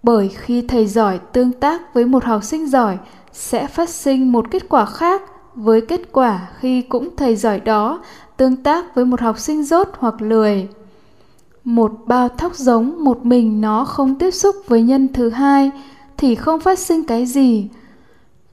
Bởi 0.03 0.27
khi 0.27 0.62
thầy 0.62 0.88
giỏi 0.88 1.19
tương 1.34 1.51
tác 1.51 1.93
với 1.93 2.05
một 2.05 2.24
học 2.24 2.43
sinh 2.43 2.67
giỏi, 2.67 2.98
sẽ 3.31 3.67
phát 3.67 3.89
sinh 3.89 4.31
một 4.31 4.45
kết 4.51 4.69
quả 4.69 4.86
khác 4.86 5.22
với 5.55 5.81
kết 5.81 6.01
quả 6.12 6.48
khi 6.60 6.81
cũng 6.81 7.10
thầy 7.17 7.36
giỏi 7.36 7.60
đó 7.60 8.00
tương 8.38 8.55
tác 8.55 8.95
với 8.95 9.05
một 9.05 9.22
học 9.22 9.39
sinh 9.39 9.63
dốt 9.63 9.88
hoặc 9.98 10.22
lười. 10.22 10.67
Một 11.63 11.91
bao 12.05 12.29
thóc 12.29 12.55
giống 12.55 13.03
một 13.03 13.25
mình 13.25 13.62
nó 13.62 13.86
không 13.86 14.15
tiếp 14.15 14.31
xúc 14.31 14.55
với 14.67 14.81
nhân 14.81 15.07
thứ 15.13 15.29
hai 15.29 15.72
thì 16.17 16.36
không 16.36 16.60
phát 16.60 16.79
sinh 16.79 17.03
cái 17.03 17.25
gì. 17.25 17.67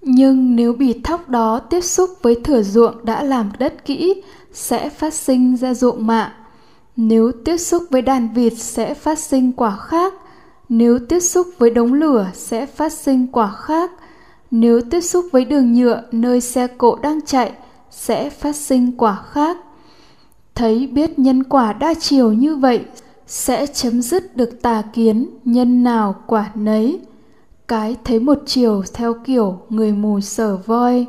Nhưng 0.01 0.57
nếu 0.57 0.73
bì 0.73 1.01
thóc 1.05 1.29
đó 1.29 1.59
tiếp 1.59 1.81
xúc 1.81 2.11
với 2.23 2.41
thửa 2.45 2.63
ruộng 2.63 3.05
đã 3.05 3.23
làm 3.23 3.51
đất 3.59 3.85
kỹ, 3.85 4.23
sẽ 4.53 4.89
phát 4.89 5.15
sinh 5.15 5.57
ra 5.57 5.75
ruộng 5.75 6.07
mạ. 6.07 6.35
Nếu 6.97 7.33
tiếp 7.45 7.57
xúc 7.57 7.83
với 7.91 8.03
đàn 8.03 8.29
vịt 8.35 8.53
sẽ 8.57 8.95
phát 8.95 9.19
sinh 9.19 9.53
quả 9.53 9.77
khác. 9.77 10.15
Nếu 10.69 10.99
tiếp 11.09 11.21
xúc 11.21 11.47
với 11.59 11.71
đống 11.71 11.95
lửa 11.95 12.31
sẽ 12.35 12.67
phát 12.67 12.93
sinh 12.93 13.27
quả 13.33 13.53
khác. 13.57 13.91
Nếu 14.51 14.81
tiếp 14.81 15.01
xúc 15.01 15.27
với 15.33 15.45
đường 15.45 15.73
nhựa 15.73 16.03
nơi 16.13 16.41
xe 16.41 16.67
cộ 16.67 16.97
đang 17.03 17.21
chạy 17.21 17.53
sẽ 17.91 18.31
phát 18.31 18.57
sinh 18.57 18.93
quả 18.97 19.23
khác. 19.33 19.57
Thấy 20.55 20.87
biết 20.87 21.19
nhân 21.19 21.45
quả 21.45 21.73
đa 21.73 21.95
chiều 21.95 22.33
như 22.33 22.57
vậy, 22.57 22.81
sẽ 23.27 23.67
chấm 23.67 24.03
dứt 24.03 24.37
được 24.37 24.63
tà 24.63 24.83
kiến 24.93 25.27
nhân 25.45 25.85
nào 25.85 26.15
quả 26.27 26.51
nấy 26.55 27.01
cái 27.73 27.97
thấy 28.05 28.21
một 28.21 28.39
chiều 28.47 28.83
theo 28.95 29.15
kiểu 29.25 29.59
người 29.69 29.93
mù 29.93 30.21
sở 30.21 30.57
voi. 30.57 31.07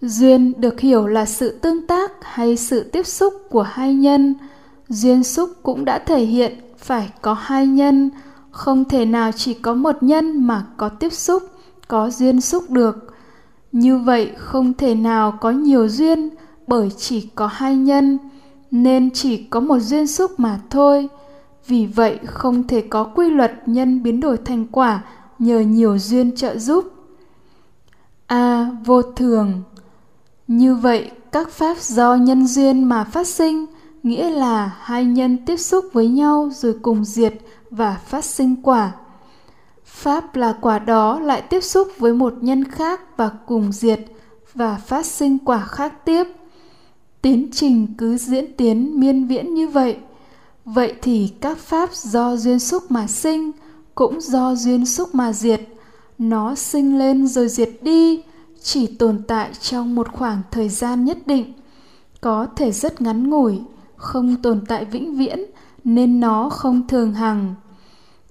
Duyên 0.00 0.52
được 0.60 0.80
hiểu 0.80 1.06
là 1.06 1.26
sự 1.26 1.58
tương 1.58 1.86
tác 1.86 2.12
hay 2.22 2.56
sự 2.56 2.82
tiếp 2.82 3.06
xúc 3.06 3.34
của 3.50 3.62
hai 3.62 3.94
nhân. 3.94 4.34
Duyên 4.88 5.24
xúc 5.24 5.50
cũng 5.62 5.84
đã 5.84 5.98
thể 5.98 6.24
hiện 6.24 6.54
phải 6.78 7.10
có 7.22 7.34
hai 7.34 7.66
nhân. 7.66 8.10
Không 8.50 8.84
thể 8.84 9.04
nào 9.04 9.30
chỉ 9.32 9.54
có 9.54 9.74
một 9.74 10.02
nhân 10.02 10.46
mà 10.46 10.66
có 10.76 10.88
tiếp 10.88 11.12
xúc, 11.12 11.42
có 11.88 12.10
duyên 12.10 12.40
xúc 12.40 12.70
được. 12.70 13.14
Như 13.72 13.98
vậy 13.98 14.30
không 14.36 14.74
thể 14.74 14.94
nào 14.94 15.38
có 15.40 15.50
nhiều 15.50 15.88
duyên 15.88 16.30
bởi 16.66 16.90
chỉ 16.96 17.28
có 17.34 17.46
hai 17.46 17.76
nhân, 17.76 18.18
nên 18.70 19.10
chỉ 19.10 19.44
có 19.44 19.60
một 19.60 19.78
duyên 19.78 20.06
xúc 20.06 20.40
mà 20.40 20.60
thôi. 20.70 21.08
Vì 21.66 21.86
vậy 21.86 22.18
không 22.26 22.66
thể 22.66 22.80
có 22.80 23.04
quy 23.04 23.30
luật 23.30 23.52
nhân 23.66 24.02
biến 24.02 24.20
đổi 24.20 24.36
thành 24.36 24.66
quả 24.72 25.02
nhờ 25.40 25.60
nhiều 25.60 25.98
duyên 25.98 26.36
trợ 26.36 26.58
giúp. 26.58 26.92
A 28.26 28.70
vô 28.84 29.02
thường. 29.02 29.62
Như 30.46 30.74
vậy, 30.74 31.10
các 31.32 31.50
pháp 31.50 31.78
do 31.78 32.14
nhân 32.14 32.46
duyên 32.46 32.84
mà 32.84 33.04
phát 33.04 33.26
sinh, 33.26 33.66
nghĩa 34.02 34.30
là 34.30 34.76
hai 34.80 35.04
nhân 35.04 35.38
tiếp 35.46 35.56
xúc 35.56 35.84
với 35.92 36.08
nhau 36.08 36.50
rồi 36.54 36.76
cùng 36.82 37.04
diệt 37.04 37.34
và 37.70 38.00
phát 38.06 38.24
sinh 38.24 38.62
quả. 38.62 38.92
Pháp 39.84 40.36
là 40.36 40.52
quả 40.60 40.78
đó 40.78 41.20
lại 41.20 41.42
tiếp 41.42 41.60
xúc 41.60 41.88
với 41.98 42.14
một 42.14 42.34
nhân 42.40 42.64
khác 42.64 43.16
và 43.16 43.30
cùng 43.46 43.72
diệt 43.72 44.00
và 44.54 44.74
phát 44.86 45.06
sinh 45.06 45.38
quả 45.38 45.64
khác 45.64 46.04
tiếp. 46.04 46.24
Tiến 47.22 47.48
trình 47.52 47.86
cứ 47.98 48.16
diễn 48.16 48.56
tiến 48.56 49.00
miên 49.00 49.26
viễn 49.26 49.54
như 49.54 49.68
vậy. 49.68 49.96
Vậy 50.64 50.94
thì 51.02 51.32
các 51.40 51.58
pháp 51.58 51.94
do 51.94 52.36
duyên 52.36 52.58
xúc 52.58 52.90
mà 52.90 53.06
sinh 53.06 53.50
cũng 54.00 54.20
do 54.20 54.54
duyên 54.54 54.86
xúc 54.86 55.14
mà 55.14 55.32
diệt. 55.32 55.60
Nó 56.18 56.54
sinh 56.54 56.98
lên 56.98 57.26
rồi 57.26 57.48
diệt 57.48 57.70
đi, 57.82 58.22
chỉ 58.62 58.86
tồn 58.86 59.22
tại 59.28 59.50
trong 59.60 59.94
một 59.94 60.12
khoảng 60.12 60.42
thời 60.50 60.68
gian 60.68 61.04
nhất 61.04 61.18
định. 61.26 61.52
Có 62.20 62.46
thể 62.56 62.72
rất 62.72 63.02
ngắn 63.02 63.30
ngủi, 63.30 63.60
không 63.96 64.36
tồn 64.42 64.60
tại 64.68 64.84
vĩnh 64.84 65.16
viễn, 65.16 65.40
nên 65.84 66.20
nó 66.20 66.50
không 66.50 66.88
thường 66.88 67.14
hằng. 67.14 67.54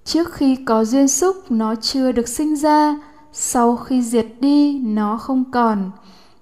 Trước 0.05 0.33
khi 0.33 0.55
có 0.55 0.85
duyên 0.85 1.07
xúc, 1.07 1.35
nó 1.49 1.75
chưa 1.75 2.11
được 2.11 2.27
sinh 2.27 2.55
ra. 2.55 2.99
Sau 3.33 3.75
khi 3.75 4.01
diệt 4.01 4.27
đi, 4.39 4.79
nó 4.79 5.17
không 5.17 5.43
còn. 5.51 5.91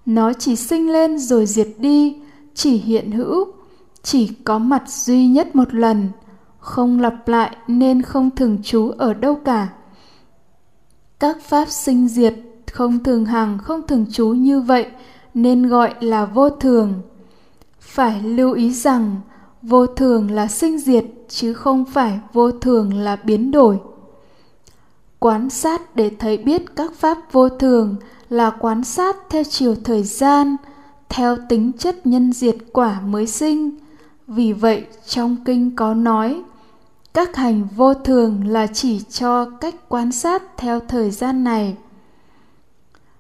Nó 0.05 0.33
chỉ 0.33 0.55
sinh 0.55 0.91
lên 0.91 1.19
rồi 1.19 1.45
diệt 1.45 1.69
đi, 1.77 2.15
chỉ 2.53 2.77
hiện 2.77 3.11
hữu, 3.11 3.45
chỉ 4.03 4.27
có 4.43 4.59
mặt 4.59 4.83
duy 4.89 5.27
nhất 5.27 5.55
một 5.55 5.73
lần 5.73 6.09
không 6.67 6.99
lặp 6.99 7.27
lại 7.27 7.57
nên 7.67 8.01
không 8.01 8.29
thường 8.35 8.57
trú 8.63 8.89
ở 8.89 9.13
đâu 9.13 9.35
cả. 9.35 9.67
Các 11.19 11.37
pháp 11.41 11.69
sinh 11.69 12.07
diệt 12.07 12.33
không 12.71 13.03
thường 13.03 13.25
hằng, 13.25 13.57
không 13.57 13.87
thường 13.87 14.05
trú 14.11 14.27
như 14.27 14.61
vậy 14.61 14.85
nên 15.33 15.67
gọi 15.67 15.93
là 15.99 16.25
vô 16.25 16.49
thường. 16.49 16.93
Phải 17.79 18.21
lưu 18.23 18.53
ý 18.53 18.71
rằng, 18.71 19.15
vô 19.61 19.87
thường 19.87 20.31
là 20.31 20.47
sinh 20.47 20.77
diệt 20.79 21.05
chứ 21.27 21.53
không 21.53 21.85
phải 21.85 22.19
vô 22.33 22.51
thường 22.51 22.93
là 22.93 23.15
biến 23.15 23.51
đổi. 23.51 23.79
Quán 25.19 25.49
sát 25.49 25.95
để 25.95 26.11
thấy 26.19 26.37
biết 26.37 26.75
các 26.75 26.93
pháp 26.93 27.17
vô 27.31 27.49
thường 27.49 27.95
là 28.29 28.49
quan 28.59 28.83
sát 28.83 29.15
theo 29.29 29.43
chiều 29.43 29.75
thời 29.83 30.03
gian, 30.03 30.55
theo 31.09 31.37
tính 31.49 31.71
chất 31.77 32.05
nhân 32.05 32.33
diệt 32.33 32.55
quả 32.73 33.01
mới 33.01 33.27
sinh. 33.27 33.69
Vì 34.27 34.53
vậy, 34.53 34.85
trong 35.07 35.35
kinh 35.45 35.75
có 35.75 35.93
nói 35.93 36.43
các 37.17 37.35
hành 37.35 37.67
vô 37.75 37.93
thường 37.93 38.47
là 38.47 38.67
chỉ 38.67 38.99
cho 39.09 39.45
cách 39.45 39.75
quan 39.89 40.11
sát 40.11 40.43
theo 40.57 40.79
thời 40.79 41.11
gian 41.11 41.43
này. 41.43 41.75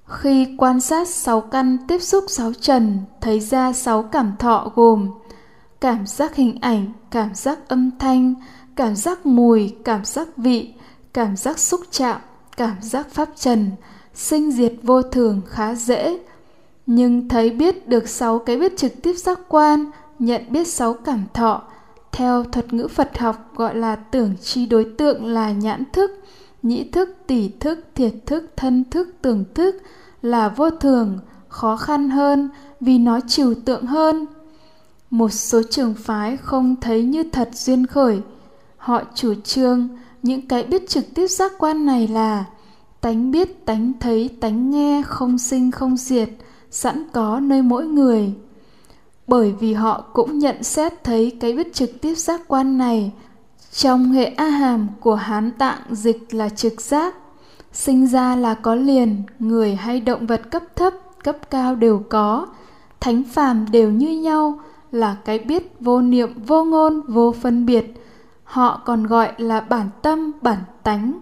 Khi 0.07 0.55
quan 0.57 0.81
sát 0.81 1.07
sáu 1.07 1.41
căn 1.41 1.77
tiếp 1.87 1.99
xúc 1.99 2.23
sáu 2.27 2.53
trần, 2.53 2.99
thấy 3.21 3.39
ra 3.39 3.73
sáu 3.73 4.03
cảm 4.03 4.33
thọ 4.39 4.71
gồm 4.75 5.11
cảm 5.81 6.07
giác 6.07 6.35
hình 6.35 6.57
ảnh, 6.61 6.85
cảm 7.11 7.35
giác 7.35 7.59
âm 7.67 7.91
thanh, 7.99 8.33
cảm 8.75 8.95
giác 8.95 9.25
mùi, 9.25 9.75
cảm 9.83 10.05
giác 10.05 10.27
vị, 10.37 10.73
cảm 11.13 11.37
giác 11.37 11.59
xúc 11.59 11.81
chạm, 11.91 12.21
cảm 12.57 12.75
giác 12.81 13.09
pháp 13.09 13.29
trần, 13.35 13.71
sinh 14.13 14.51
diệt 14.51 14.73
vô 14.83 15.01
thường 15.01 15.41
khá 15.47 15.75
dễ. 15.75 16.19
Nhưng 16.85 17.29
thấy 17.29 17.49
biết 17.49 17.87
được 17.87 18.09
sáu 18.09 18.39
cái 18.39 18.57
biết 18.57 18.77
trực 18.77 19.01
tiếp 19.01 19.13
giác 19.13 19.39
quan, 19.47 19.91
nhận 20.19 20.41
biết 20.49 20.67
sáu 20.67 20.93
cảm 20.93 21.23
thọ 21.33 21.63
theo 22.17 22.43
thuật 22.43 22.73
ngữ 22.73 22.87
phật 22.87 23.17
học 23.17 23.51
gọi 23.55 23.75
là 23.75 23.95
tưởng 23.95 24.33
chi 24.41 24.65
đối 24.65 24.85
tượng 24.97 25.25
là 25.25 25.51
nhãn 25.51 25.83
thức, 25.93 26.11
nhĩ 26.63 26.89
thức 26.89 27.09
tỷ 27.27 27.49
thức, 27.49 27.79
thiệt 27.95 28.13
thức, 28.25 28.51
thân 28.55 28.83
thức, 28.91 29.07
tưởng 29.21 29.43
thức 29.53 29.75
là 30.21 30.49
vô 30.49 30.69
thường, 30.69 31.19
khó 31.47 31.77
khăn 31.77 32.09
hơn 32.09 32.49
vì 32.79 32.97
nó 32.97 33.19
trừu 33.27 33.53
tượng 33.65 33.85
hơn. 33.85 34.25
Một 35.09 35.29
số 35.29 35.61
trường 35.69 35.93
phái 35.93 36.37
không 36.37 36.75
thấy 36.81 37.03
như 37.03 37.23
thật 37.23 37.49
duyên 37.53 37.85
khởi. 37.85 38.21
Họ 38.77 39.01
chủ 39.15 39.33
trương, 39.43 39.87
những 40.23 40.47
cái 40.47 40.63
biết 40.63 40.89
trực 40.89 41.05
tiếp 41.15 41.27
giác 41.27 41.51
quan 41.59 41.85
này 41.85 42.07
là 42.07 42.45
tánh 43.01 43.31
biết, 43.31 43.65
tánh 43.65 43.93
thấy, 43.99 44.29
tánh 44.41 44.71
nghe, 44.71 45.01
không 45.05 45.37
sinh, 45.37 45.71
không 45.71 45.97
diệt, 45.97 46.29
sẵn 46.71 47.03
có 47.13 47.39
nơi 47.39 47.61
mỗi 47.61 47.85
người 47.85 48.33
bởi 49.27 49.53
vì 49.59 49.73
họ 49.73 50.03
cũng 50.13 50.39
nhận 50.39 50.63
xét 50.63 51.03
thấy 51.03 51.37
cái 51.39 51.53
biết 51.53 51.73
trực 51.73 52.01
tiếp 52.01 52.15
giác 52.15 52.41
quan 52.47 52.77
này. 52.77 53.11
Trong 53.71 54.11
hệ 54.11 54.25
a 54.25 54.45
hàm 54.45 54.87
của 54.99 55.15
hán 55.15 55.51
tạng 55.51 55.79
dịch 55.91 56.33
là 56.33 56.49
trực 56.49 56.81
giác, 56.81 57.15
sinh 57.73 58.07
ra 58.07 58.35
là 58.35 58.53
có 58.53 58.75
liền, 58.75 59.23
người 59.39 59.75
hay 59.75 59.99
động 59.99 60.25
vật 60.27 60.41
cấp 60.51 60.63
thấp, 60.75 60.93
cấp 61.23 61.37
cao 61.49 61.75
đều 61.75 62.03
có. 62.09 62.47
Thánh 62.99 63.23
phàm 63.23 63.65
đều 63.71 63.91
như 63.91 64.19
nhau, 64.19 64.59
là 64.91 65.15
cái 65.25 65.39
biết 65.39 65.75
vô 65.79 66.01
niệm, 66.01 66.33
vô 66.45 66.63
ngôn, 66.63 67.01
vô 67.01 67.33
phân 67.41 67.65
biệt. 67.65 67.93
Họ 68.43 68.81
còn 68.85 69.07
gọi 69.07 69.31
là 69.37 69.61
bản 69.61 69.89
tâm, 70.01 70.31
bản 70.41 70.59
tánh. 70.83 71.13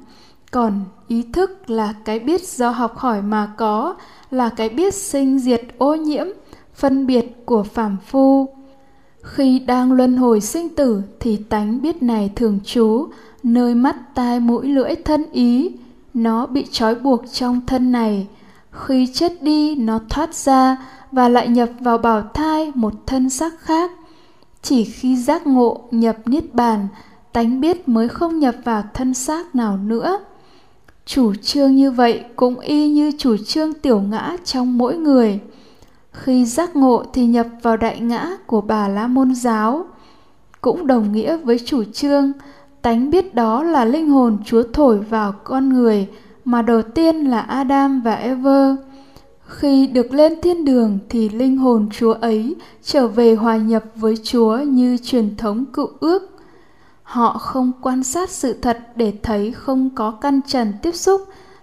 Còn 0.52 0.80
ý 1.08 1.24
thức 1.34 1.70
là 1.70 1.94
cái 2.06 2.20
biết 2.20 2.48
do 2.48 2.70
học 2.70 2.98
hỏi 2.98 3.22
mà 3.22 3.54
có, 3.58 3.96
là 4.32 4.50
cái 4.50 4.70
biết 4.70 4.94
sinh 4.94 5.40
diệt 5.40 5.62
ô 5.78 5.96
nhiễm 5.96 6.28
phân 6.76 7.08
biệt 7.08 7.46
của 7.46 7.64
phàm 7.64 7.98
phu. 8.08 8.50
Khi 9.22 9.60
đang 9.60 9.92
luân 9.92 10.18
hồi 10.18 10.42
sinh 10.42 10.76
tử 10.76 11.02
thì 11.20 11.38
tánh 11.38 11.82
biết 11.82 12.04
này 12.04 12.32
thường 12.36 12.60
trú, 12.66 13.08
nơi 13.44 13.76
mắt 13.76 13.96
tai 14.16 14.40
mũi 14.40 14.68
lưỡi 14.68 14.96
thân 14.96 15.26
ý, 15.32 15.72
nó 16.14 16.46
bị 16.46 16.66
trói 16.72 16.96
buộc 16.96 17.24
trong 17.32 17.62
thân 17.68 17.92
này. 17.92 18.28
Khi 18.72 19.08
chết 19.14 19.44
đi, 19.44 19.76
nó 19.76 20.00
thoát 20.10 20.36
ra 20.36 20.78
và 21.12 21.30
lại 21.30 21.48
nhập 21.48 21.70
vào 21.80 21.98
bào 21.98 22.22
thai 22.34 22.72
một 22.76 22.94
thân 23.06 23.30
xác 23.30 23.60
khác. 23.60 23.92
Chỉ 24.62 24.84
khi 24.84 25.18
giác 25.18 25.48
ngộ 25.48 25.82
nhập 25.92 26.18
niết 26.26 26.54
bàn, 26.54 26.88
tánh 27.34 27.62
biết 27.62 27.90
mới 27.90 28.08
không 28.08 28.40
nhập 28.40 28.56
vào 28.64 28.84
thân 28.94 29.14
xác 29.14 29.56
nào 29.56 29.78
nữa. 29.78 30.20
Chủ 31.06 31.34
trương 31.36 31.76
như 31.76 31.92
vậy 31.92 32.24
cũng 32.36 32.60
y 32.60 32.90
như 32.90 33.12
chủ 33.18 33.38
trương 33.38 33.74
tiểu 33.74 34.02
ngã 34.02 34.38
trong 34.46 34.78
mỗi 34.78 34.98
người 34.98 35.40
khi 36.20 36.46
giác 36.46 36.76
ngộ 36.76 37.04
thì 37.14 37.26
nhập 37.26 37.48
vào 37.62 37.78
đại 37.78 38.00
ngã 38.00 38.38
của 38.46 38.62
bà 38.62 38.88
la 38.88 39.08
môn 39.08 39.36
giáo 39.36 39.86
cũng 40.62 40.88
đồng 40.88 41.12
nghĩa 41.12 41.38
với 41.38 41.60
chủ 41.66 41.84
trương, 41.84 42.32
tánh 42.82 43.10
biết 43.10 43.36
đó 43.36 43.64
là 43.64 43.86
linh 43.86 44.10
hồn 44.10 44.38
Chúa 44.46 44.64
thổi 44.74 45.00
vào 45.00 45.34
con 45.44 45.70
người, 45.70 46.08
mà 46.46 46.62
đầu 46.62 46.82
tiên 46.82 47.16
là 47.16 47.40
Adam 47.40 48.02
và 48.02 48.16
Eva. 48.16 48.76
Khi 49.48 49.88
được 49.88 50.12
lên 50.12 50.42
thiên 50.42 50.66
đường 50.66 51.00
thì 51.10 51.30
linh 51.30 51.58
hồn 51.58 51.90
Chúa 51.98 52.14
ấy 52.14 52.56
trở 52.84 53.08
về 53.08 53.36
hòa 53.36 53.58
nhập 53.58 53.84
với 53.96 54.18
Chúa 54.24 54.58
như 54.58 54.98
truyền 54.98 55.38
thống 55.38 55.66
cựu 55.66 55.90
ước. 56.00 56.32
Họ 57.04 57.38
không 57.38 57.72
quan 57.82 58.04
sát 58.04 58.30
sự 58.30 58.54
thật 58.54 58.80
để 58.96 59.14
thấy 59.24 59.52
không 59.52 59.90
có 59.96 60.12
căn 60.12 60.42
trần 60.48 60.74
tiếp 60.82 60.96
xúc, 60.96 61.22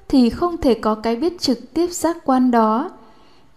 thì 0.08 0.30
không 0.30 0.56
thể 0.56 0.74
có 0.74 0.94
cái 0.94 1.16
biết 1.16 1.40
trực 1.40 1.74
tiếp 1.74 1.90
giác 1.90 2.16
quan 2.24 2.50
đó. 2.50 2.90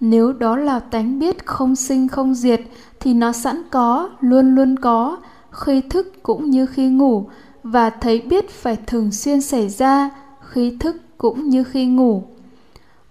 Nếu 0.07 0.33
đó 0.33 0.55
là 0.55 0.79
tánh 0.79 1.19
biết 1.19 1.45
không 1.45 1.75
sinh 1.75 2.07
không 2.07 2.35
diệt 2.35 2.61
thì 2.99 3.13
nó 3.13 3.31
sẵn 3.31 3.61
có, 3.71 4.09
luôn 4.19 4.55
luôn 4.55 4.79
có, 4.79 5.17
khi 5.51 5.81
thức 5.81 6.23
cũng 6.23 6.49
như 6.49 6.65
khi 6.65 6.87
ngủ 6.87 7.29
và 7.63 7.89
thấy 7.89 8.21
biết 8.21 8.49
phải 8.49 8.77
thường 8.87 9.11
xuyên 9.11 9.41
xảy 9.41 9.69
ra 9.69 10.09
khi 10.41 10.77
thức 10.79 10.95
cũng 11.17 11.49
như 11.49 11.63
khi 11.63 11.85
ngủ. 11.85 12.23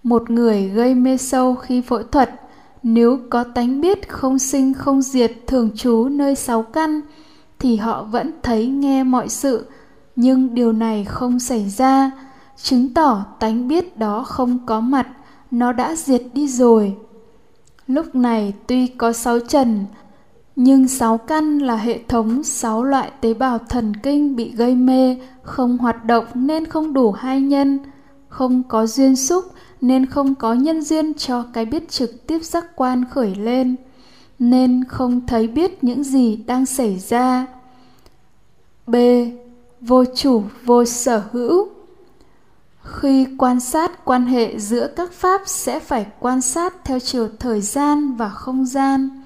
Một 0.03 0.29
người 0.29 0.69
gây 0.69 0.95
mê 0.95 1.17
sâu 1.17 1.55
khi 1.55 1.81
phẫu 1.81 2.03
thuật 2.03 2.41
nếu 2.83 3.19
có 3.29 3.43
tánh 3.43 3.81
biết 3.81 4.09
không 4.09 4.39
sinh 4.39 4.73
không 4.73 5.01
diệt 5.01 5.31
thường 5.47 5.69
trú 5.75 6.07
nơi 6.11 6.35
sáu 6.35 6.63
căn 6.63 7.01
thì 7.59 7.75
họ 7.75 8.03
vẫn 8.03 8.31
thấy 8.43 8.67
nghe 8.67 9.03
mọi 9.03 9.29
sự 9.29 9.65
nhưng 10.15 10.53
điều 10.53 10.71
này 10.71 11.05
không 11.05 11.39
xảy 11.39 11.69
ra 11.69 12.11
chứng 12.57 12.93
tỏ 12.93 13.25
tánh 13.39 13.67
biết 13.67 13.97
đó 13.97 14.23
không 14.23 14.59
có 14.65 14.81
mặt 14.81 15.07
nó 15.59 15.71
đã 15.71 15.95
diệt 15.95 16.21
đi 16.33 16.47
rồi. 16.47 16.95
Lúc 17.87 18.15
này 18.15 18.53
tuy 18.67 18.87
có 18.87 19.13
sáu 19.13 19.39
trần, 19.39 19.85
nhưng 20.55 20.87
sáu 20.87 21.17
căn 21.17 21.59
là 21.59 21.75
hệ 21.75 21.99
thống 22.07 22.43
sáu 22.43 22.83
loại 22.83 23.11
tế 23.21 23.33
bào 23.33 23.57
thần 23.57 23.93
kinh 24.03 24.35
bị 24.35 24.51
gây 24.51 24.75
mê, 24.75 25.17
không 25.43 25.77
hoạt 25.77 26.05
động 26.05 26.25
nên 26.33 26.65
không 26.65 26.93
đủ 26.93 27.11
hai 27.11 27.41
nhân, 27.41 27.79
không 28.27 28.63
có 28.63 28.85
duyên 28.85 29.15
xúc 29.15 29.45
nên 29.81 30.05
không 30.05 30.35
có 30.35 30.53
nhân 30.53 30.81
duyên 30.81 31.13
cho 31.13 31.43
cái 31.53 31.65
biết 31.65 31.89
trực 31.89 32.27
tiếp 32.27 32.43
giác 32.43 32.75
quan 32.75 33.03
khởi 33.11 33.35
lên, 33.35 33.75
nên 34.39 34.83
không 34.87 35.27
thấy 35.27 35.47
biết 35.47 35.83
những 35.83 36.03
gì 36.03 36.35
đang 36.35 36.65
xảy 36.65 36.99
ra. 36.99 37.47
B. 38.87 38.95
Vô 39.81 40.03
chủ, 40.15 40.43
vô 40.65 40.85
sở 40.85 41.23
hữu 41.31 41.74
khi 42.85 43.27
quan 43.37 43.59
sát 43.59 44.05
quan 44.05 44.25
hệ 44.25 44.59
giữa 44.59 44.87
các 44.95 45.11
pháp 45.11 45.41
sẽ 45.45 45.79
phải 45.79 46.05
quan 46.19 46.41
sát 46.41 46.73
theo 46.83 46.99
chiều 46.99 47.29
thời 47.39 47.61
gian 47.61 48.15
và 48.15 48.29
không 48.29 48.65
gian. 48.65 49.21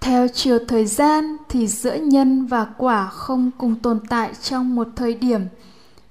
Theo 0.00 0.28
chiều 0.28 0.58
thời 0.68 0.86
gian 0.86 1.36
thì 1.48 1.66
giữa 1.66 1.94
nhân 1.94 2.46
và 2.46 2.66
quả 2.78 3.06
không 3.06 3.50
cùng 3.58 3.74
tồn 3.74 4.00
tại 4.08 4.30
trong 4.42 4.74
một 4.74 4.88
thời 4.96 5.14
điểm, 5.14 5.40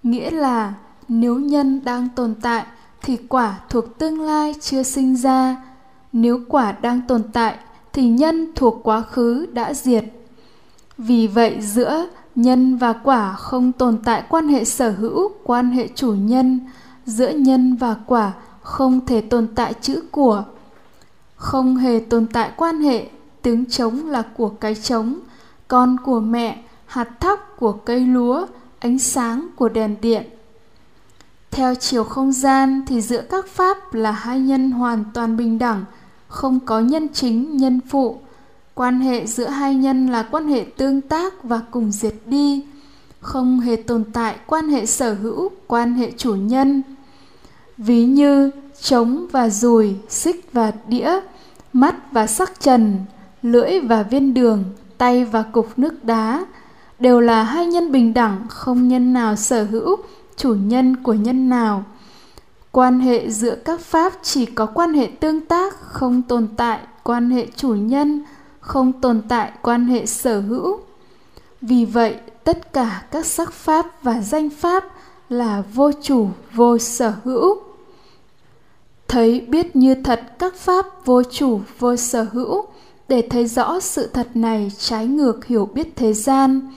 nghĩa 0.04 0.32
là 0.32 0.74
nếu 1.08 1.36
nhân 1.40 1.84
đang 1.84 2.08
tồn 2.16 2.36
tại 2.42 2.66
thì 3.02 3.18
quả 3.30 3.60
thuộc 3.70 3.98
tương 3.98 4.22
lai 4.22 4.56
chưa 4.62 4.84
sinh 4.84 5.16
ra. 5.16 5.56
Nếu 6.14 6.40
quả 6.50 6.72
đang 6.72 7.02
tồn 7.08 7.24
tại 7.34 7.58
thì 7.94 8.10
nhân 8.10 8.52
thuộc 8.56 8.80
quá 8.84 9.02
khứ 9.02 9.46
đã 9.54 9.74
diệt. 9.74 10.04
Vì 10.98 11.28
vậy 11.28 11.58
giữa 11.62 12.08
nhân 12.38 12.78
và 12.78 12.94
quả 12.94 13.34
không 13.34 13.72
tồn 13.72 13.98
tại 14.04 14.24
quan 14.30 14.48
hệ 14.48 14.66
sở 14.66 14.92
hữu, 14.92 15.32
quan 15.44 15.72
hệ 15.72 15.88
chủ 15.96 16.14
nhân, 16.14 16.60
giữa 17.06 17.30
nhân 17.30 17.76
và 17.76 17.96
quả 18.06 18.34
không 18.62 19.06
thể 19.06 19.22
tồn 19.22 19.48
tại 19.56 19.74
chữ 19.82 20.04
của. 20.12 20.44
Không 21.36 21.76
hề 21.76 22.00
tồn 22.00 22.28
tại 22.28 22.52
quan 22.58 22.82
hệ, 22.82 23.08
tiếng 23.42 23.66
trống 23.66 24.10
là 24.10 24.24
của 24.38 24.50
cái 24.50 24.76
trống, 24.76 25.20
con 25.68 25.98
của 26.06 26.20
mẹ, 26.20 26.64
hạt 26.86 27.20
thóc 27.20 27.56
của 27.60 27.72
cây 27.72 28.00
lúa, 28.00 28.46
ánh 28.80 29.00
sáng 29.00 29.48
của 29.56 29.70
đèn 29.70 29.96
điện. 30.02 30.24
Theo 31.52 31.76
chiều 31.76 32.04
không 32.04 32.32
gian 32.32 32.84
thì 32.88 33.02
giữa 33.02 33.22
các 33.22 33.48
pháp 33.48 33.94
là 33.94 34.12
hai 34.12 34.40
nhân 34.40 34.72
hoàn 34.72 35.04
toàn 35.14 35.38
bình 35.38 35.60
đẳng, 35.60 35.86
không 36.28 36.60
có 36.60 36.80
nhân 36.80 37.08
chính, 37.14 37.58
nhân 37.58 37.80
phụ 37.90 38.22
quan 38.78 39.00
hệ 39.00 39.26
giữa 39.26 39.48
hai 39.48 39.76
nhân 39.76 40.08
là 40.08 40.24
quan 40.24 40.48
hệ 40.48 40.66
tương 40.78 41.02
tác 41.02 41.44
và 41.44 41.62
cùng 41.72 41.92
diệt 41.92 42.14
đi, 42.26 42.66
không 43.22 43.60
hề 43.60 43.76
tồn 43.76 44.04
tại 44.14 44.36
quan 44.48 44.70
hệ 44.70 44.86
sở 44.86 45.14
hữu, 45.14 45.52
quan 45.68 45.94
hệ 45.94 46.12
chủ 46.18 46.36
nhân. 46.36 46.84
Ví 47.78 48.06
như 48.06 48.52
trống 48.82 49.28
và 49.32 49.50
dùi 49.50 49.96
xích 50.10 50.50
và 50.54 50.72
đĩa, 50.88 51.20
mắt 51.74 52.12
và 52.12 52.28
sắc 52.28 52.60
trần, 52.60 52.98
lưỡi 53.42 53.80
và 53.80 54.04
viên 54.04 54.34
đường, 54.34 54.64
tay 54.98 55.26
và 55.26 55.44
cục 55.44 55.80
nước 55.80 56.04
đá 56.04 56.46
đều 57.00 57.20
là 57.20 57.44
hai 57.44 57.66
nhân 57.66 57.92
bình 57.92 58.14
đẳng, 58.14 58.46
không 58.50 58.88
nhân 58.88 59.14
nào 59.14 59.36
sở 59.36 59.64
hữu, 59.64 59.96
chủ 60.36 60.56
nhân 60.56 60.96
của 61.04 61.14
nhân 61.14 61.50
nào. 61.50 61.84
Quan 62.72 63.00
hệ 63.00 63.30
giữa 63.30 63.56
các 63.56 63.80
pháp 63.80 64.14
chỉ 64.24 64.46
có 64.46 64.66
quan 64.66 64.94
hệ 64.94 65.08
tương 65.20 65.46
tác, 65.46 65.76
không 65.82 66.22
tồn 66.22 66.48
tại 66.58 66.80
quan 67.04 67.30
hệ 67.30 67.48
chủ 67.56 67.70
nhân 67.70 68.24
không 68.68 68.94
tồn 68.94 69.22
tại 69.30 69.52
quan 69.62 69.86
hệ 69.86 70.06
sở 70.06 70.40
hữu. 70.40 70.80
Vì 71.62 71.86
vậy, 71.86 72.16
tất 72.44 72.74
cả 72.74 73.04
các 73.12 73.26
sắc 73.26 73.54
pháp 73.54 74.04
và 74.04 74.22
danh 74.22 74.50
pháp 74.50 74.86
là 75.30 75.64
vô 75.74 75.92
chủ, 76.02 76.30
vô 76.54 76.78
sở 76.78 77.14
hữu. 77.24 77.62
Thấy 79.08 79.40
biết 79.40 79.76
như 79.76 79.96
thật 79.96 80.22
các 80.40 80.56
pháp 80.56 81.06
vô 81.06 81.24
chủ, 81.24 81.62
vô 81.80 81.96
sở 81.96 82.26
hữu, 82.32 82.66
để 83.08 83.28
thấy 83.30 83.46
rõ 83.46 83.80
sự 83.80 84.08
thật 84.08 84.28
này 84.34 84.72
trái 84.78 85.08
ngược 85.08 85.46
hiểu 85.46 85.66
biết 85.74 85.96
thế 85.96 86.14
gian. 86.14 86.74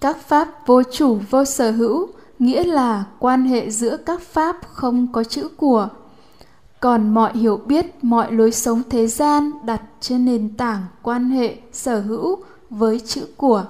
Các 0.00 0.28
pháp 0.28 0.66
vô 0.66 0.82
chủ, 0.82 1.18
vô 1.30 1.44
sở 1.44 1.70
hữu 1.70 2.08
nghĩa 2.38 2.64
là 2.64 3.04
quan 3.18 3.44
hệ 3.44 3.70
giữa 3.70 3.96
các 3.96 4.20
pháp 4.20 4.56
không 4.72 5.12
có 5.12 5.24
chữ 5.24 5.48
của 5.56 5.88
còn 6.82 7.14
mọi 7.14 7.32
hiểu 7.34 7.60
biết, 7.66 7.86
mọi 8.04 8.32
lối 8.32 8.52
sống 8.52 8.82
thế 8.90 9.06
gian 9.06 9.50
đặt 9.64 9.82
trên 10.00 10.24
nền 10.24 10.56
tảng 10.56 10.82
quan 11.02 11.30
hệ 11.30 11.56
sở 11.72 12.00
hữu 12.00 12.38
với 12.70 13.00
chữ 13.00 13.26
của. 13.36 13.64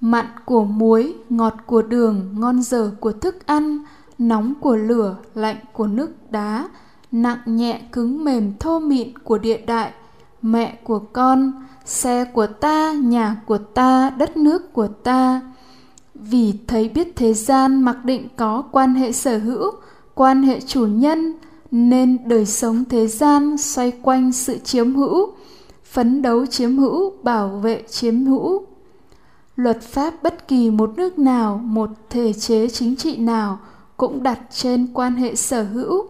Mặn 0.00 0.26
của 0.44 0.64
muối, 0.64 1.14
ngọt 1.28 1.54
của 1.66 1.82
đường, 1.82 2.34
ngon 2.38 2.62
dở 2.62 2.90
của 3.00 3.12
thức 3.12 3.46
ăn, 3.46 3.78
nóng 4.18 4.54
của 4.60 4.76
lửa, 4.76 5.16
lạnh 5.34 5.56
của 5.72 5.86
nước 5.86 6.10
đá, 6.30 6.68
nặng 7.12 7.38
nhẹ 7.46 7.80
cứng 7.92 8.24
mềm 8.24 8.52
thô 8.60 8.78
mịn 8.78 9.18
của 9.18 9.38
địa 9.38 9.60
đại, 9.66 9.92
mẹ 10.42 10.78
của 10.84 10.98
con, 10.98 11.52
xe 11.84 12.24
của 12.24 12.46
ta, 12.46 12.92
nhà 12.92 13.36
của 13.46 13.58
ta, 13.58 14.10
đất 14.10 14.36
nước 14.36 14.72
của 14.72 14.88
ta. 14.88 15.40
Vì 16.14 16.54
thấy 16.66 16.88
biết 16.88 17.16
thế 17.16 17.34
gian 17.34 17.82
mặc 17.82 18.04
định 18.04 18.28
có 18.36 18.62
quan 18.72 18.94
hệ 18.94 19.12
sở 19.12 19.38
hữu, 19.38 19.70
quan 20.14 20.42
hệ 20.42 20.60
chủ 20.60 20.86
nhân 20.86 21.34
nên 21.76 22.28
đời 22.28 22.46
sống 22.46 22.84
thế 22.84 23.06
gian 23.06 23.56
xoay 23.58 23.92
quanh 24.02 24.32
sự 24.32 24.58
chiếm 24.58 24.94
hữu, 24.94 25.32
phấn 25.84 26.22
đấu 26.22 26.46
chiếm 26.46 26.78
hữu, 26.78 27.12
bảo 27.22 27.48
vệ 27.48 27.82
chiếm 27.90 28.24
hữu. 28.26 28.66
Luật 29.56 29.82
pháp 29.82 30.22
bất 30.22 30.48
kỳ 30.48 30.70
một 30.70 30.90
nước 30.96 31.18
nào, 31.18 31.60
một 31.64 31.90
thể 32.10 32.32
chế 32.32 32.68
chính 32.68 32.96
trị 32.96 33.16
nào 33.16 33.58
cũng 33.96 34.22
đặt 34.22 34.38
trên 34.50 34.86
quan 34.94 35.16
hệ 35.16 35.34
sở 35.34 35.62
hữu. 35.62 36.06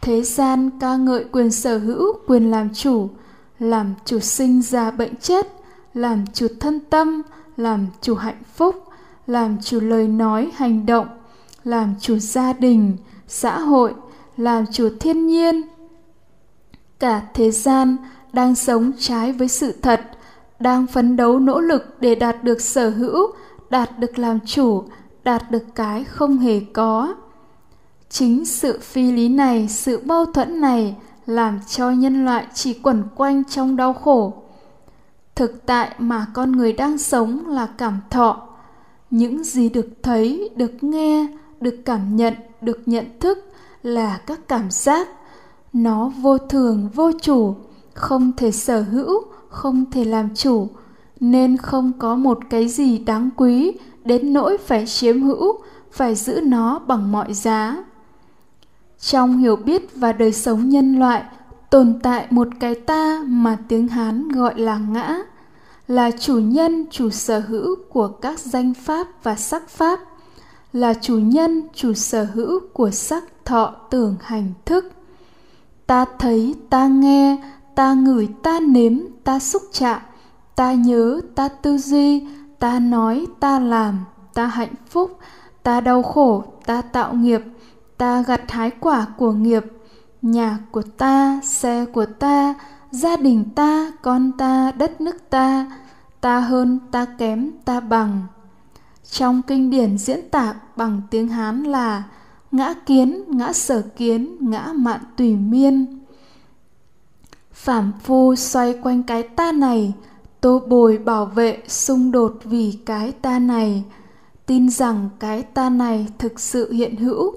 Thế 0.00 0.22
gian 0.22 0.70
ca 0.80 0.96
ngợi 0.96 1.24
quyền 1.32 1.50
sở 1.50 1.78
hữu, 1.78 2.12
quyền 2.26 2.50
làm 2.50 2.68
chủ 2.74 3.08
làm 3.58 3.94
chủ 4.04 4.18
sinh 4.20 4.62
ra 4.62 4.90
bệnh 4.90 5.16
chết, 5.16 5.46
làm 5.94 6.24
chủ 6.32 6.46
thân 6.60 6.80
tâm, 6.80 7.22
làm 7.56 7.86
chủ 8.00 8.14
hạnh 8.14 8.42
phúc, 8.54 8.84
làm 9.26 9.56
chủ 9.62 9.80
lời 9.80 10.08
nói 10.08 10.50
hành 10.54 10.86
động, 10.86 11.06
làm 11.64 11.94
chủ 12.00 12.18
gia 12.18 12.52
đình, 12.52 12.96
xã 13.28 13.58
hội 13.58 13.94
làm 14.38 14.64
chủ 14.72 14.88
thiên 15.00 15.26
nhiên. 15.26 15.62
Cả 16.98 17.22
thế 17.34 17.50
gian 17.50 17.96
đang 18.32 18.54
sống 18.54 18.92
trái 18.98 19.32
với 19.32 19.48
sự 19.48 19.72
thật, 19.82 20.00
đang 20.60 20.86
phấn 20.86 21.16
đấu 21.16 21.38
nỗ 21.38 21.60
lực 21.60 21.96
để 22.00 22.14
đạt 22.14 22.44
được 22.44 22.60
sở 22.60 22.90
hữu, 22.90 23.32
đạt 23.70 23.98
được 23.98 24.18
làm 24.18 24.38
chủ, 24.46 24.84
đạt 25.24 25.50
được 25.50 25.64
cái 25.74 26.04
không 26.04 26.38
hề 26.38 26.60
có. 26.72 27.14
Chính 28.08 28.44
sự 28.44 28.78
phi 28.82 29.12
lý 29.12 29.28
này, 29.28 29.68
sự 29.68 30.00
mâu 30.04 30.26
thuẫn 30.26 30.60
này 30.60 30.96
làm 31.26 31.60
cho 31.68 31.90
nhân 31.90 32.24
loại 32.24 32.46
chỉ 32.54 32.74
quẩn 32.74 33.02
quanh 33.16 33.44
trong 33.44 33.76
đau 33.76 33.92
khổ. 33.92 34.42
Thực 35.34 35.66
tại 35.66 35.90
mà 35.98 36.26
con 36.34 36.52
người 36.52 36.72
đang 36.72 36.98
sống 36.98 37.48
là 37.48 37.68
cảm 37.78 38.00
thọ. 38.10 38.48
Những 39.10 39.44
gì 39.44 39.68
được 39.68 39.88
thấy, 40.02 40.50
được 40.56 40.72
nghe, 40.80 41.26
được 41.60 41.76
cảm 41.84 42.16
nhận, 42.16 42.34
được 42.60 42.82
nhận 42.86 43.04
thức 43.20 43.47
là 43.82 44.20
các 44.26 44.48
cảm 44.48 44.70
giác. 44.70 45.08
Nó 45.72 46.08
vô 46.08 46.38
thường, 46.38 46.88
vô 46.94 47.10
chủ, 47.22 47.54
không 47.94 48.32
thể 48.36 48.52
sở 48.52 48.82
hữu, 48.82 49.22
không 49.48 49.84
thể 49.90 50.04
làm 50.04 50.34
chủ, 50.34 50.68
nên 51.20 51.56
không 51.56 51.92
có 51.98 52.16
một 52.16 52.38
cái 52.50 52.68
gì 52.68 52.98
đáng 52.98 53.30
quý 53.36 53.72
đến 54.04 54.32
nỗi 54.32 54.58
phải 54.58 54.86
chiếm 54.86 55.22
hữu, 55.22 55.58
phải 55.92 56.14
giữ 56.14 56.40
nó 56.40 56.78
bằng 56.78 57.12
mọi 57.12 57.34
giá. 57.34 57.84
Trong 59.00 59.38
hiểu 59.38 59.56
biết 59.56 59.88
và 59.94 60.12
đời 60.12 60.32
sống 60.32 60.68
nhân 60.68 60.98
loại, 60.98 61.24
tồn 61.70 62.00
tại 62.02 62.26
một 62.30 62.48
cái 62.60 62.74
ta 62.74 63.22
mà 63.26 63.56
tiếng 63.68 63.88
hán 63.88 64.28
gọi 64.28 64.58
là 64.58 64.78
ngã, 64.78 65.18
là 65.88 66.10
chủ 66.10 66.38
nhân, 66.38 66.86
chủ 66.90 67.10
sở 67.10 67.38
hữu 67.40 67.76
của 67.90 68.08
các 68.08 68.38
danh 68.38 68.74
pháp 68.74 69.06
và 69.22 69.36
sắc 69.36 69.68
pháp 69.68 70.00
là 70.72 70.94
chủ 70.94 71.18
nhân, 71.18 71.68
chủ 71.74 71.92
sở 71.94 72.24
hữu 72.24 72.60
của 72.72 72.90
sắc 72.90 73.24
thọ 73.44 73.74
tưởng 73.90 74.16
hành 74.20 74.52
thức. 74.64 74.92
Ta 75.86 76.04
thấy, 76.18 76.54
ta 76.70 76.86
nghe, 76.86 77.36
ta 77.74 77.94
ngửi, 77.94 78.28
ta 78.42 78.60
nếm, 78.60 78.92
ta 79.24 79.38
xúc 79.38 79.62
chạm, 79.72 80.00
ta 80.56 80.72
nhớ, 80.72 81.20
ta 81.34 81.48
tư 81.48 81.78
duy, 81.78 82.26
ta 82.58 82.78
nói, 82.78 83.26
ta 83.40 83.58
làm, 83.58 84.04
ta 84.34 84.46
hạnh 84.46 84.74
phúc, 84.90 85.18
ta 85.62 85.80
đau 85.80 86.02
khổ, 86.02 86.44
ta 86.66 86.82
tạo 86.82 87.14
nghiệp, 87.14 87.42
ta 87.98 88.22
gặt 88.22 88.50
hái 88.50 88.70
quả 88.70 89.06
của 89.18 89.32
nghiệp. 89.32 89.64
Nhà 90.22 90.58
của 90.70 90.82
ta, 90.82 91.40
xe 91.44 91.84
của 91.84 92.06
ta, 92.06 92.54
gia 92.90 93.16
đình 93.16 93.44
ta, 93.54 93.92
con 94.02 94.32
ta, 94.38 94.72
đất 94.72 95.00
nước 95.00 95.30
ta 95.30 95.66
ta 96.20 96.40
hơn, 96.40 96.78
ta 96.90 97.04
kém, 97.18 97.50
ta 97.64 97.80
bằng 97.80 98.26
trong 99.10 99.42
kinh 99.42 99.70
điển 99.70 99.98
diễn 99.98 100.30
tả 100.30 100.54
bằng 100.76 101.00
tiếng 101.10 101.28
hán 101.28 101.62
là 101.62 102.04
ngã 102.50 102.74
kiến, 102.86 103.24
ngã 103.28 103.52
sở 103.52 103.82
kiến, 103.96 104.36
ngã 104.40 104.72
mạn 104.74 105.00
tùy 105.16 105.36
miên. 105.36 105.98
Phạm 107.52 107.92
phu 108.02 108.34
xoay 108.34 108.78
quanh 108.82 109.02
cái 109.02 109.22
ta 109.22 109.52
này, 109.52 109.94
tô 110.40 110.62
bồi 110.68 110.98
bảo 110.98 111.26
vệ 111.26 111.62
xung 111.68 112.12
đột 112.12 112.38
vì 112.44 112.78
cái 112.86 113.12
ta 113.12 113.38
này. 113.38 113.84
Tin 114.46 114.70
rằng 114.70 115.08
cái 115.18 115.42
ta 115.42 115.70
này 115.70 116.06
thực 116.18 116.40
sự 116.40 116.72
hiện 116.72 116.96
hữu, 116.96 117.34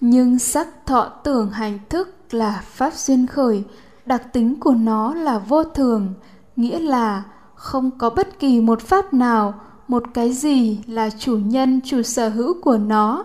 nhưng 0.00 0.38
sắc 0.38 0.86
thọ 0.86 1.04
tưởng 1.24 1.50
hành 1.50 1.78
thức 1.88 2.16
là 2.30 2.62
pháp 2.64 2.94
duyên 2.94 3.26
khởi, 3.26 3.64
đặc 4.06 4.32
tính 4.32 4.60
của 4.60 4.74
nó 4.74 5.14
là 5.14 5.38
vô 5.38 5.64
thường, 5.64 6.14
nghĩa 6.56 6.78
là 6.78 7.24
không 7.54 7.90
có 7.98 8.10
bất 8.10 8.38
kỳ 8.38 8.60
một 8.60 8.80
pháp 8.80 9.14
nào 9.14 9.54
một 9.88 10.04
cái 10.14 10.32
gì 10.32 10.78
là 10.86 11.10
chủ 11.10 11.38
nhân, 11.38 11.80
chủ 11.84 12.02
sở 12.02 12.28
hữu 12.28 12.60
của 12.62 12.78
nó, 12.78 13.24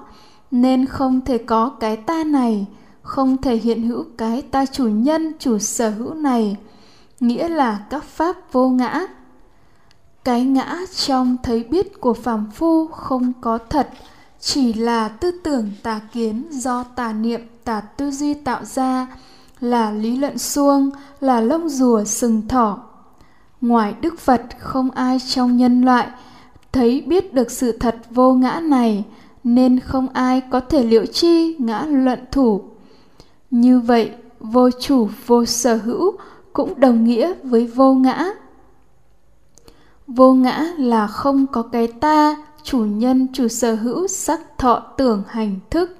nên 0.51 0.85
không 0.85 1.21
thể 1.21 1.37
có 1.37 1.69
cái 1.69 1.97
ta 1.97 2.23
này, 2.23 2.65
không 3.01 3.37
thể 3.37 3.55
hiện 3.55 3.87
hữu 3.89 4.05
cái 4.17 4.41
ta 4.41 4.65
chủ 4.65 4.87
nhân, 4.87 5.31
chủ 5.39 5.57
sở 5.57 5.89
hữu 5.89 6.13
này, 6.13 6.57
nghĩa 7.19 7.47
là 7.47 7.85
các 7.89 8.03
pháp 8.03 8.35
vô 8.51 8.69
ngã. 8.69 9.05
Cái 10.23 10.45
ngã 10.45 10.79
trong 10.95 11.37
thấy 11.43 11.63
biết 11.63 12.01
của 12.01 12.13
phàm 12.13 12.51
phu 12.51 12.87
không 12.87 13.33
có 13.41 13.57
thật, 13.57 13.89
chỉ 14.39 14.73
là 14.73 15.07
tư 15.07 15.31
tưởng 15.43 15.71
tà 15.83 15.99
kiến 16.13 16.43
do 16.51 16.83
tà 16.83 17.13
niệm, 17.13 17.41
tà 17.63 17.81
tư 17.81 18.11
duy 18.11 18.33
tạo 18.33 18.65
ra, 18.65 19.07
là 19.59 19.91
lý 19.91 20.17
luận 20.17 20.37
suông, 20.37 20.89
là 21.19 21.41
lông 21.41 21.69
rùa 21.69 22.03
sừng 22.03 22.47
thỏ. 22.47 22.79
Ngoài 23.61 23.95
đức 24.01 24.19
phật 24.19 24.41
không 24.59 24.91
ai 24.91 25.19
trong 25.19 25.57
nhân 25.57 25.81
loại 25.81 26.07
thấy 26.73 27.03
biết 27.07 27.33
được 27.33 27.51
sự 27.51 27.71
thật 27.71 27.95
vô 28.09 28.33
ngã 28.33 28.59
này, 28.59 29.03
nên 29.43 29.79
không 29.79 30.07
ai 30.13 30.41
có 30.51 30.59
thể 30.59 30.83
liệu 30.83 31.05
chi 31.05 31.55
ngã 31.59 31.85
luận 31.89 32.19
thủ. 32.31 32.61
Như 33.51 33.79
vậy, 33.79 34.11
vô 34.39 34.69
chủ, 34.79 35.07
vô 35.25 35.45
sở 35.45 35.75
hữu 35.75 36.17
cũng 36.53 36.79
đồng 36.79 37.03
nghĩa 37.03 37.33
với 37.43 37.67
vô 37.67 37.93
ngã. 37.93 38.25
Vô 40.07 40.33
ngã 40.33 40.65
là 40.77 41.07
không 41.07 41.47
có 41.47 41.61
cái 41.61 41.87
ta, 41.87 42.35
chủ 42.63 42.79
nhân, 42.79 43.27
chủ 43.33 43.47
sở 43.47 43.75
hữu 43.75 44.07
sắc 44.07 44.57
thọ 44.57 44.79
tưởng 44.97 45.23
hành 45.27 45.59
thức. 45.69 45.97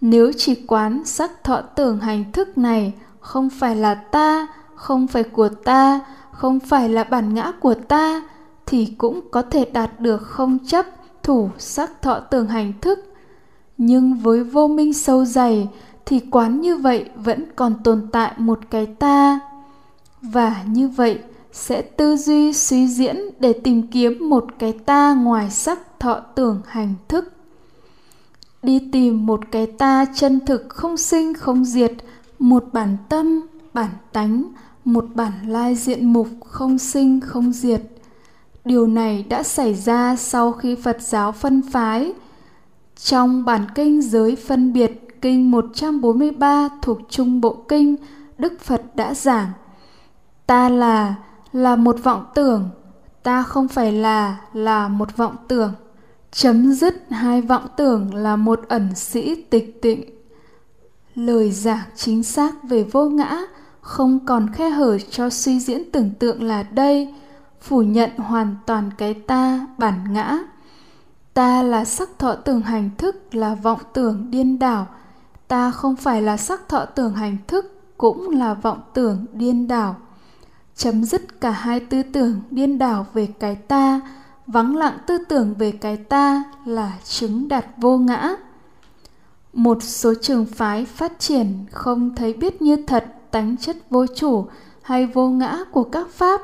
Nếu 0.00 0.32
chỉ 0.36 0.54
quán 0.54 1.04
sắc 1.04 1.44
thọ 1.44 1.60
tưởng 1.60 1.98
hành 1.98 2.32
thức 2.32 2.58
này 2.58 2.92
không 3.20 3.50
phải 3.50 3.76
là 3.76 3.94
ta, 3.94 4.46
không 4.74 5.06
phải 5.06 5.22
của 5.22 5.48
ta, 5.48 6.00
không 6.32 6.60
phải 6.60 6.88
là 6.88 7.04
bản 7.04 7.34
ngã 7.34 7.52
của 7.60 7.74
ta 7.74 8.22
thì 8.66 8.94
cũng 8.98 9.20
có 9.30 9.42
thể 9.42 9.64
đạt 9.72 10.00
được 10.00 10.22
không 10.22 10.58
chấp 10.66 10.86
thủ 11.22 11.50
sắc 11.58 12.02
thọ 12.02 12.20
tưởng 12.20 12.46
hành 12.46 12.72
thức. 12.80 12.98
Nhưng 13.78 14.14
với 14.14 14.44
vô 14.44 14.68
minh 14.68 14.92
sâu 14.92 15.24
dày 15.24 15.68
thì 16.06 16.20
quán 16.30 16.60
như 16.60 16.76
vậy 16.76 17.04
vẫn 17.16 17.44
còn 17.56 17.74
tồn 17.84 18.08
tại 18.12 18.32
một 18.38 18.60
cái 18.70 18.86
ta. 18.86 19.40
Và 20.22 20.62
như 20.66 20.88
vậy 20.88 21.18
sẽ 21.52 21.82
tư 21.82 22.16
duy 22.16 22.52
suy 22.52 22.88
diễn 22.88 23.16
để 23.38 23.52
tìm 23.52 23.86
kiếm 23.86 24.30
một 24.30 24.46
cái 24.58 24.72
ta 24.72 25.14
ngoài 25.14 25.50
sắc 25.50 25.78
thọ 26.00 26.20
tưởng 26.20 26.60
hành 26.66 26.94
thức. 27.08 27.32
Đi 28.62 28.88
tìm 28.92 29.26
một 29.26 29.40
cái 29.50 29.66
ta 29.66 30.04
chân 30.14 30.40
thực 30.46 30.68
không 30.68 30.96
sinh 30.96 31.34
không 31.34 31.64
diệt, 31.64 31.92
một 32.38 32.64
bản 32.72 32.96
tâm, 33.08 33.40
bản 33.74 33.90
tánh, 34.12 34.44
một 34.84 35.04
bản 35.14 35.32
lai 35.46 35.74
diện 35.74 36.12
mục 36.12 36.28
không 36.46 36.78
sinh 36.78 37.20
không 37.20 37.52
diệt 37.52 37.82
điều 38.64 38.86
này 38.86 39.24
đã 39.28 39.42
xảy 39.42 39.74
ra 39.74 40.16
sau 40.16 40.52
khi 40.52 40.74
phật 40.74 40.96
giáo 41.00 41.32
phân 41.32 41.62
phái. 41.72 42.12
Trong 42.96 43.44
bản 43.44 43.64
kinh 43.74 44.02
giới 44.02 44.36
phân 44.36 44.72
biệt 44.72 45.20
kinh 45.20 45.50
143 45.50 46.68
thuộc 46.82 46.98
Trung 47.08 47.40
Bộ 47.40 47.64
Kinh, 47.68 47.96
Đức 48.38 48.60
Phật 48.60 48.82
đã 48.96 49.14
giảng 49.14 49.50
Ta 50.46 50.68
là 50.68 51.14
là 51.52 51.76
một 51.76 51.96
vọng 52.02 52.24
tưởng 52.34 52.68
ta 53.22 53.42
không 53.42 53.68
phải 53.68 53.92
là 53.92 54.40
là 54.52 54.88
một 54.88 55.16
vọng 55.16 55.36
tưởng. 55.48 55.72
Chấm 56.32 56.72
dứt 56.72 56.94
hai 57.10 57.40
vọng 57.40 57.66
tưởng 57.76 58.14
là 58.14 58.36
một 58.36 58.60
ẩn 58.68 58.94
sĩ 58.94 59.42
tịch 59.42 59.82
tịnh. 59.82 60.04
Lời 61.14 61.50
giảng 61.50 61.84
chính 61.96 62.22
xác 62.22 62.62
về 62.62 62.84
vô 62.84 63.08
ngã 63.08 63.40
không 63.80 64.26
còn 64.26 64.52
khe 64.52 64.68
hở 64.68 64.98
cho 64.98 65.30
suy 65.30 65.60
diễn 65.60 65.90
tưởng 65.90 66.10
tượng 66.18 66.42
là 66.42 66.62
đây 66.62 67.14
phủ 67.62 67.82
nhận 67.82 68.10
hoàn 68.16 68.56
toàn 68.66 68.90
cái 68.98 69.14
ta 69.14 69.66
bản 69.78 70.12
ngã. 70.12 70.38
Ta 71.34 71.62
là 71.62 71.84
sắc 71.84 72.08
thọ 72.18 72.34
tưởng 72.34 72.60
hành 72.60 72.90
thức 72.98 73.34
là 73.34 73.54
vọng 73.54 73.80
tưởng 73.92 74.30
điên 74.30 74.58
đảo. 74.58 74.86
Ta 75.48 75.70
không 75.70 75.96
phải 75.96 76.22
là 76.22 76.36
sắc 76.36 76.68
thọ 76.68 76.84
tưởng 76.84 77.14
hành 77.14 77.36
thức, 77.46 77.80
cũng 77.96 78.30
là 78.30 78.54
vọng 78.54 78.80
tưởng 78.94 79.26
điên 79.32 79.68
đảo. 79.68 79.96
Chấm 80.74 81.04
dứt 81.04 81.40
cả 81.40 81.50
hai 81.50 81.80
tư 81.80 82.02
tưởng 82.02 82.40
điên 82.50 82.78
đảo 82.78 83.06
về 83.14 83.26
cái 83.40 83.54
ta, 83.54 84.00
vắng 84.46 84.76
lặng 84.76 84.98
tư 85.06 85.18
tưởng 85.28 85.54
về 85.54 85.72
cái 85.72 85.96
ta 85.96 86.44
là 86.64 86.92
chứng 87.04 87.48
đạt 87.48 87.66
vô 87.76 87.98
ngã. 87.98 88.34
Một 89.52 89.82
số 89.82 90.14
trường 90.22 90.46
phái 90.46 90.84
phát 90.84 91.18
triển 91.18 91.64
không 91.70 92.16
thấy 92.16 92.32
biết 92.32 92.62
như 92.62 92.76
thật 92.86 93.04
tánh 93.30 93.56
chất 93.56 93.76
vô 93.90 94.06
chủ 94.16 94.46
hay 94.82 95.06
vô 95.06 95.28
ngã 95.28 95.58
của 95.72 95.84
các 95.84 96.08
pháp 96.10 96.40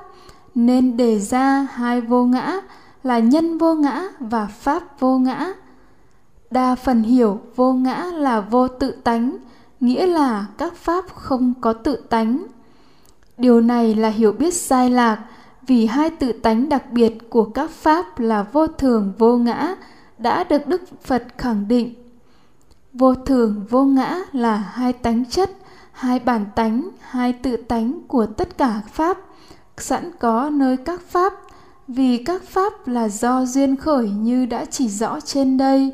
nên 0.58 0.96
đề 0.96 1.18
ra 1.18 1.68
hai 1.72 2.00
vô 2.00 2.24
ngã 2.24 2.60
là 3.02 3.18
nhân 3.18 3.58
vô 3.58 3.74
ngã 3.74 4.02
và 4.20 4.46
pháp 4.46 5.00
vô 5.00 5.18
ngã. 5.18 5.52
Đa 6.50 6.74
phần 6.74 7.02
hiểu 7.02 7.40
vô 7.56 7.72
ngã 7.72 8.04
là 8.04 8.40
vô 8.40 8.68
tự 8.68 8.90
tánh, 8.90 9.36
nghĩa 9.80 10.06
là 10.06 10.46
các 10.58 10.76
pháp 10.76 11.04
không 11.14 11.54
có 11.60 11.72
tự 11.72 11.96
tánh. 11.96 12.46
Điều 13.36 13.60
này 13.60 13.94
là 13.94 14.08
hiểu 14.08 14.32
biết 14.32 14.54
sai 14.54 14.90
lạc, 14.90 15.24
vì 15.66 15.86
hai 15.86 16.10
tự 16.10 16.32
tánh 16.32 16.68
đặc 16.68 16.92
biệt 16.92 17.30
của 17.30 17.44
các 17.44 17.70
pháp 17.70 18.18
là 18.18 18.42
vô 18.42 18.66
thường 18.66 19.12
vô 19.18 19.36
ngã 19.36 19.74
đã 20.18 20.44
được 20.44 20.66
đức 20.66 20.82
phật 21.02 21.24
khẳng 21.38 21.68
định. 21.68 21.94
Vô 22.92 23.14
thường 23.14 23.64
vô 23.70 23.84
ngã 23.84 24.18
là 24.32 24.56
hai 24.56 24.92
tánh 24.92 25.24
chất, 25.24 25.50
hai 25.92 26.18
bản 26.18 26.46
tánh, 26.54 26.88
hai 27.00 27.32
tự 27.32 27.56
tánh 27.56 28.00
của 28.08 28.26
tất 28.26 28.58
cả 28.58 28.80
pháp 28.92 29.18
sẵn 29.82 30.10
có 30.18 30.50
nơi 30.50 30.76
các 30.76 31.00
pháp, 31.08 31.32
vì 31.88 32.22
các 32.24 32.42
pháp 32.42 32.88
là 32.88 33.08
do 33.08 33.44
duyên 33.44 33.76
khởi 33.76 34.10
như 34.10 34.46
đã 34.46 34.64
chỉ 34.64 34.88
rõ 34.88 35.20
trên 35.20 35.56
đây. 35.56 35.92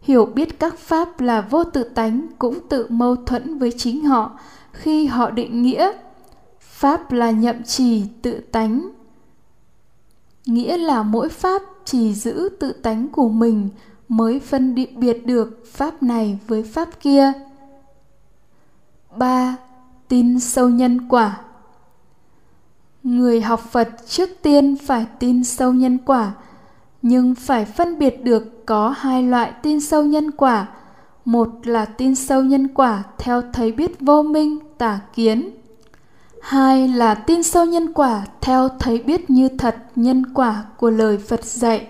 Hiểu 0.00 0.26
biết 0.26 0.58
các 0.58 0.78
pháp 0.78 1.20
là 1.20 1.40
vô 1.40 1.64
tự 1.64 1.82
tánh 1.82 2.26
cũng 2.38 2.58
tự 2.68 2.86
mâu 2.88 3.16
thuẫn 3.16 3.58
với 3.58 3.72
chính 3.76 4.04
họ 4.04 4.38
khi 4.72 5.06
họ 5.06 5.30
định 5.30 5.62
nghĩa. 5.62 5.92
Pháp 6.60 7.12
là 7.12 7.30
nhậm 7.30 7.62
trì 7.62 8.04
tự 8.22 8.40
tánh. 8.52 8.88
Nghĩa 10.46 10.76
là 10.76 11.02
mỗi 11.02 11.28
pháp 11.28 11.62
chỉ 11.84 12.14
giữ 12.14 12.48
tự 12.60 12.72
tánh 12.72 13.08
của 13.08 13.28
mình 13.28 13.68
mới 14.08 14.40
phân 14.40 14.74
định 14.74 15.00
biệt 15.00 15.26
được 15.26 15.62
pháp 15.72 16.02
này 16.02 16.38
với 16.46 16.62
pháp 16.62 16.88
kia. 17.00 17.32
3. 19.16 19.56
Tin 20.08 20.40
sâu 20.40 20.68
nhân 20.68 21.08
quả. 21.08 21.40
Người 23.06 23.40
học 23.40 23.60
Phật 23.70 23.88
trước 24.08 24.28
tiên 24.42 24.76
phải 24.86 25.06
tin 25.18 25.44
sâu 25.44 25.72
nhân 25.72 25.98
quả, 26.06 26.32
nhưng 27.02 27.34
phải 27.34 27.64
phân 27.64 27.98
biệt 27.98 28.24
được 28.24 28.66
có 28.66 28.94
hai 28.98 29.22
loại 29.22 29.52
tin 29.62 29.80
sâu 29.80 30.04
nhân 30.04 30.30
quả. 30.30 30.66
Một 31.24 31.48
là 31.64 31.84
tin 31.84 32.14
sâu 32.14 32.42
nhân 32.42 32.68
quả 32.68 33.02
theo 33.18 33.42
thấy 33.52 33.72
biết 33.72 34.00
vô 34.00 34.22
minh, 34.22 34.58
tả 34.78 35.00
kiến, 35.14 35.50
hai 36.42 36.88
là 36.88 37.14
tin 37.14 37.42
sâu 37.42 37.64
nhân 37.64 37.92
quả 37.92 38.26
theo 38.40 38.68
thấy 38.78 38.98
biết 38.98 39.30
như 39.30 39.48
thật 39.48 39.76
nhân 39.96 40.34
quả 40.34 40.64
của 40.76 40.90
lời 40.90 41.18
phật 41.18 41.44
dạy 41.44 41.86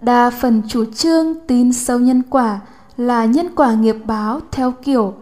đa 0.00 0.30
phần 0.30 0.62
chủ 0.68 0.84
trương 0.84 1.34
tin 1.46 1.72
sâu 1.72 1.98
nhân 1.98 2.22
quả 2.30 2.60
là 2.96 3.24
nhân 3.24 3.48
quả 3.56 3.74
nghiệp 3.74 3.96
báo 4.04 4.40
theo 4.52 4.72
kiểu 4.82 5.14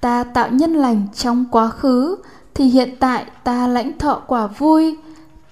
ta 0.00 0.24
tạo 0.24 0.50
nhân 0.50 0.74
lành 0.74 1.06
trong 1.14 1.44
quá 1.50 1.68
khứ 1.68 2.16
thì 2.54 2.64
hiện 2.64 2.96
tại 3.00 3.24
ta 3.44 3.66
lãnh 3.66 3.98
thọ 3.98 4.22
quả 4.26 4.46
vui, 4.46 4.96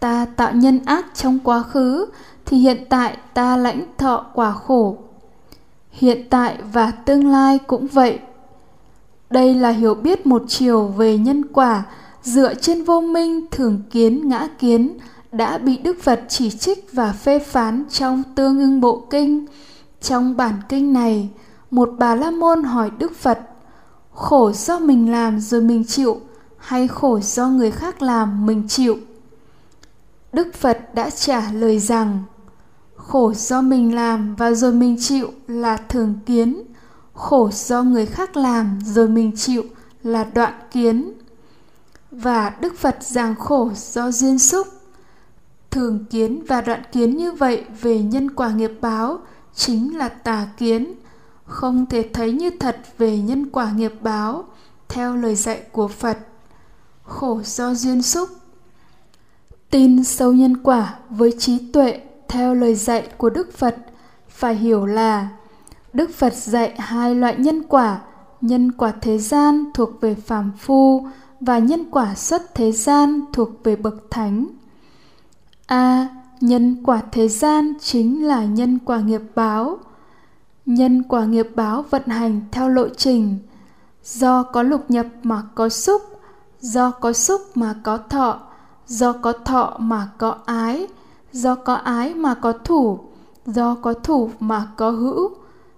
ta 0.00 0.26
tạo 0.36 0.52
nhân 0.52 0.80
ác 0.84 1.06
trong 1.14 1.38
quá 1.44 1.62
khứ. 1.62 2.06
Thì 2.46 2.56
hiện 2.56 2.84
tại 2.88 3.16
ta 3.34 3.56
lãnh 3.56 3.84
thọ 3.98 4.26
quả 4.34 4.52
khổ. 4.52 4.96
Hiện 5.90 6.28
tại 6.30 6.58
và 6.72 6.90
tương 6.90 7.30
lai 7.30 7.58
cũng 7.58 7.86
vậy. 7.86 8.18
Đây 9.30 9.54
là 9.54 9.70
hiểu 9.70 9.94
biết 9.94 10.26
một 10.26 10.42
chiều 10.48 10.86
về 10.86 11.18
nhân 11.18 11.44
quả, 11.52 11.82
dựa 12.22 12.54
trên 12.54 12.84
vô 12.84 13.00
minh 13.00 13.46
thường 13.50 13.82
kiến 13.90 14.28
ngã 14.28 14.48
kiến, 14.58 14.98
đã 15.32 15.58
bị 15.58 15.76
đức 15.76 15.96
phật 16.02 16.20
chỉ 16.28 16.50
trích 16.50 16.92
và 16.92 17.12
phê 17.12 17.38
phán 17.38 17.84
trong 17.90 18.22
tương 18.34 18.58
ưng 18.58 18.80
bộ 18.80 19.06
kinh. 19.10 19.46
Trong 20.00 20.36
bản 20.36 20.54
kinh 20.68 20.92
này, 20.92 21.28
một 21.70 21.90
bà 21.98 22.14
la 22.14 22.30
môn 22.30 22.62
hỏi 22.62 22.90
đức 22.98 23.16
phật, 23.16 23.38
khổ 24.12 24.52
do 24.52 24.78
mình 24.78 25.12
làm 25.12 25.40
rồi 25.40 25.60
mình 25.60 25.84
chịu 25.86 26.20
hay 26.62 26.88
khổ 26.88 27.20
do 27.20 27.48
người 27.48 27.70
khác 27.70 28.02
làm 28.02 28.46
mình 28.46 28.68
chịu. 28.68 28.96
Đức 30.32 30.54
phật 30.54 30.94
đã 30.94 31.10
trả 31.10 31.52
lời 31.52 31.78
rằng, 31.78 32.22
khổ 32.96 33.32
do 33.32 33.60
mình 33.60 33.94
làm 33.94 34.34
và 34.34 34.52
rồi 34.52 34.72
mình 34.72 34.96
chịu 35.00 35.32
là 35.46 35.76
thường 35.76 36.14
kiến, 36.26 36.62
khổ 37.14 37.50
do 37.52 37.82
người 37.82 38.06
khác 38.06 38.36
làm 38.36 38.78
rồi 38.84 39.08
mình 39.08 39.32
chịu 39.36 39.64
là 40.02 40.24
đoạn 40.24 40.52
kiến. 40.70 41.12
Và 42.10 42.52
đức 42.60 42.78
phật 42.78 42.96
giảng 43.00 43.34
khổ 43.34 43.70
do 43.74 44.10
duyên 44.10 44.38
xúc, 44.38 44.68
thường 45.70 46.04
kiến 46.10 46.44
và 46.48 46.60
đoạn 46.60 46.82
kiến 46.92 47.16
như 47.16 47.32
vậy 47.32 47.64
về 47.80 48.02
nhân 48.02 48.30
quả 48.30 48.50
nghiệp 48.50 48.72
báo 48.80 49.18
chính 49.54 49.98
là 49.98 50.08
tà 50.08 50.48
kiến, 50.58 50.94
không 51.44 51.86
thể 51.86 52.08
thấy 52.12 52.32
như 52.32 52.50
thật 52.60 52.76
về 52.98 53.18
nhân 53.18 53.50
quả 53.50 53.72
nghiệp 53.72 53.92
báo 54.00 54.44
theo 54.88 55.16
lời 55.16 55.34
dạy 55.34 55.62
của 55.72 55.88
phật 55.88 56.18
khổ 57.12 57.40
do 57.44 57.74
duyên 57.74 58.02
xúc. 58.02 58.28
Tin 59.70 60.04
sâu 60.04 60.32
nhân 60.32 60.56
quả 60.56 60.98
với 61.10 61.34
trí 61.38 61.58
tuệ 61.72 62.00
theo 62.28 62.54
lời 62.54 62.74
dạy 62.74 63.08
của 63.16 63.30
đức 63.30 63.52
phật, 63.52 63.76
phải 64.28 64.54
hiểu 64.54 64.86
là 64.86 65.28
đức 65.92 66.10
phật 66.14 66.34
dạy 66.34 66.74
hai 66.78 67.14
loại 67.14 67.36
nhân 67.38 67.62
quả 67.62 68.00
nhân 68.40 68.72
quả 68.72 68.92
thế 69.00 69.18
gian 69.18 69.64
thuộc 69.74 70.00
về 70.00 70.14
phàm 70.14 70.52
phu 70.58 71.06
và 71.40 71.58
nhân 71.58 71.84
quả 71.90 72.14
xuất 72.14 72.54
thế 72.54 72.72
gian 72.72 73.20
thuộc 73.32 73.48
về 73.64 73.76
bậc 73.76 73.94
thánh. 74.10 74.46
A, 75.66 76.08
nhân 76.40 76.82
quả 76.84 77.02
thế 77.12 77.28
gian 77.28 77.72
chính 77.80 78.26
là 78.26 78.44
nhân 78.44 78.78
quả 78.84 79.00
nghiệp 79.00 79.22
báo. 79.34 79.78
Nhân 80.66 81.02
quả 81.02 81.24
nghiệp 81.24 81.48
báo 81.54 81.84
vận 81.90 82.06
hành 82.06 82.40
theo 82.52 82.68
lộ 82.68 82.88
trình. 82.88 83.38
Do 84.04 84.42
có 84.42 84.62
lục 84.62 84.90
nhập 84.90 85.06
mà 85.22 85.42
có 85.54 85.68
xúc 85.68 86.02
do 86.62 86.90
có 86.90 87.12
xúc 87.12 87.40
mà 87.54 87.74
có 87.82 87.98
thọ. 87.98 88.40
Do 88.86 89.12
có 89.12 89.32
thọ 89.32 89.76
mà 89.78 90.08
có 90.18 90.36
ái. 90.44 90.86
Do 91.32 91.54
có 91.54 91.74
ái 91.74 92.14
mà 92.14 92.34
có 92.34 92.52
thủ. 92.52 92.98
Do 93.46 93.74
có 93.74 93.92
thủ 93.92 94.30
mà 94.40 94.68
có 94.76 94.90
hữu. 94.90 95.30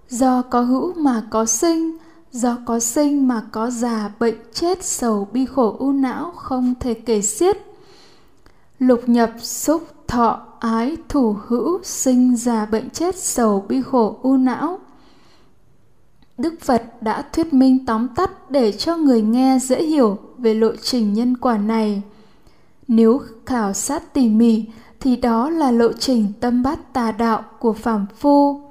Do 0.09 0.41
có 0.41 0.61
hữu 0.61 0.93
mà 0.93 1.23
có 1.29 1.45
sinh. 1.45 1.97
Do 2.31 2.57
có 2.65 2.79
sinh 2.79 3.27
mà 3.27 3.41
có 3.51 3.69
già 3.69 4.11
bệnh 4.19 4.35
chết 4.53 4.83
sầu 4.83 5.27
bi 5.31 5.45
khổ 5.45 5.75
u 5.79 5.91
não 5.91 6.31
không 6.35 6.73
thể 6.79 6.93
kể 6.93 7.21
xiết. 7.21 7.57
Lục 8.79 9.01
nhập 9.07 9.31
xúc 9.41 9.87
thọ 10.07 10.39
ái 10.59 10.97
thủ 11.09 11.35
hữu 11.47 11.79
sinh 11.83 12.35
già 12.35 12.65
bệnh 12.65 12.89
chết 12.89 13.17
sầu 13.17 13.65
bi 13.67 13.81
khổ 13.81 14.19
u 14.21 14.37
não 14.37 14.79
đức 16.37 16.53
phật 16.61 17.01
đã 17.01 17.21
thuyết 17.21 17.53
minh 17.53 17.85
tóm 17.85 18.07
tắt 18.07 18.51
để 18.51 18.71
cho 18.71 18.97
người 18.97 19.21
nghe 19.21 19.59
dễ 19.61 19.83
hiểu 19.83 20.17
về 20.37 20.53
lộ 20.53 20.75
trình 20.81 21.13
nhân 21.13 21.37
quả 21.37 21.57
này. 21.57 22.01
Nếu 22.87 23.21
khảo 23.45 23.73
sát 23.73 24.13
tỉ 24.13 24.29
mỉ, 24.29 24.65
thì 24.99 25.15
đó 25.15 25.49
là 25.49 25.71
lộ 25.71 25.93
trình 25.93 26.31
tâm 26.39 26.63
bát 26.63 26.93
tà 26.93 27.11
đạo 27.11 27.43
của 27.59 27.73
phàm 27.73 28.05
phu. 28.17 28.61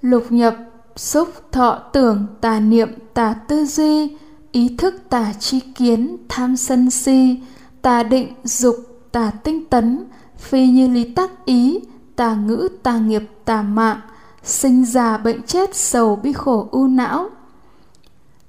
Lục 0.00 0.24
nhập, 0.30 0.56
xúc, 0.96 1.28
thọ, 1.52 1.78
tưởng, 1.92 2.26
tà 2.40 2.60
niệm, 2.60 2.88
tà 3.14 3.34
tư 3.48 3.64
duy, 3.64 4.16
ý 4.52 4.76
thức, 4.78 4.94
tà 5.08 5.32
chi 5.40 5.60
kiến, 5.60 6.16
tham 6.28 6.56
sân 6.56 6.90
si, 6.90 7.40
tà 7.82 8.02
định, 8.02 8.32
dục, 8.44 8.76
tà 9.12 9.30
tinh 9.30 9.64
tấn, 9.64 10.04
phi 10.38 10.66
như 10.66 10.88
lý 10.88 11.04
tác 11.04 11.44
ý, 11.44 11.80
tà 12.16 12.34
ngữ, 12.34 12.68
tà 12.82 12.98
nghiệp, 12.98 13.22
tà 13.44 13.62
mạng 13.62 14.00
sinh 14.46 14.84
già 14.84 15.16
bệnh 15.16 15.42
chết 15.42 15.74
sầu 15.74 16.16
bi 16.16 16.32
khổ 16.32 16.68
u 16.70 16.86
não. 16.86 17.28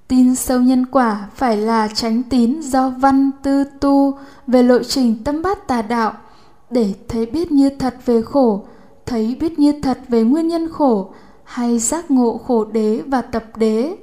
Tin 0.08 0.36
sâu 0.36 0.62
nhân 0.62 0.86
quả 0.86 1.28
phải 1.36 1.58
là 1.58 1.88
tránh 1.88 2.24
tín 2.24 2.62
do 2.62 2.90
văn, 2.90 3.32
tư, 3.44 3.64
tu 3.80 4.18
về 4.48 4.64
lộ 4.64 4.84
trình 4.84 5.24
tâm 5.24 5.42
bát 5.42 5.68
tà 5.68 5.82
đạo. 5.82 6.14
Để 6.70 6.94
thấy 7.08 7.26
biết 7.26 7.52
như 7.52 7.70
thật 7.70 7.96
về 8.06 8.22
khổ, 8.22 8.66
thấy 9.06 9.38
biết 9.40 9.60
như 9.60 9.82
thật 9.82 10.00
về 10.08 10.24
nguyên 10.24 10.48
nhân 10.48 10.70
khổ, 10.72 11.14
hay 11.44 11.80
giác 11.80 12.12
ngộ 12.12 12.38
khổ 12.38 12.66
đế 12.66 13.02
và 13.08 13.22
tập 13.22 13.46
đế. 13.56 13.98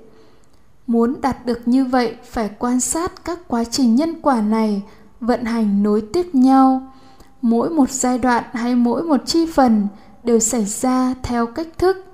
Muốn 0.86 1.20
đạt 1.20 1.46
được 1.46 1.68
như 1.68 1.84
vậy, 1.84 2.16
phải 2.24 2.50
quan 2.58 2.80
sát 2.80 3.24
các 3.24 3.38
quá 3.48 3.64
trình 3.64 3.94
nhân 3.94 4.20
quả 4.22 4.40
này, 4.40 4.82
vận 5.20 5.44
hành 5.44 5.82
nối 5.82 6.04
tiếp 6.12 6.34
nhau. 6.34 6.92
Mỗi 7.42 7.70
một 7.70 7.90
giai 7.90 8.18
đoạn 8.18 8.44
hay 8.52 8.74
mỗi 8.74 9.02
một 9.02 9.20
chi 9.26 9.46
phần 9.54 9.86
đều 10.24 10.38
xảy 10.38 10.64
ra 10.64 11.14
theo 11.22 11.46
cách 11.46 11.68
thức. 11.78 12.04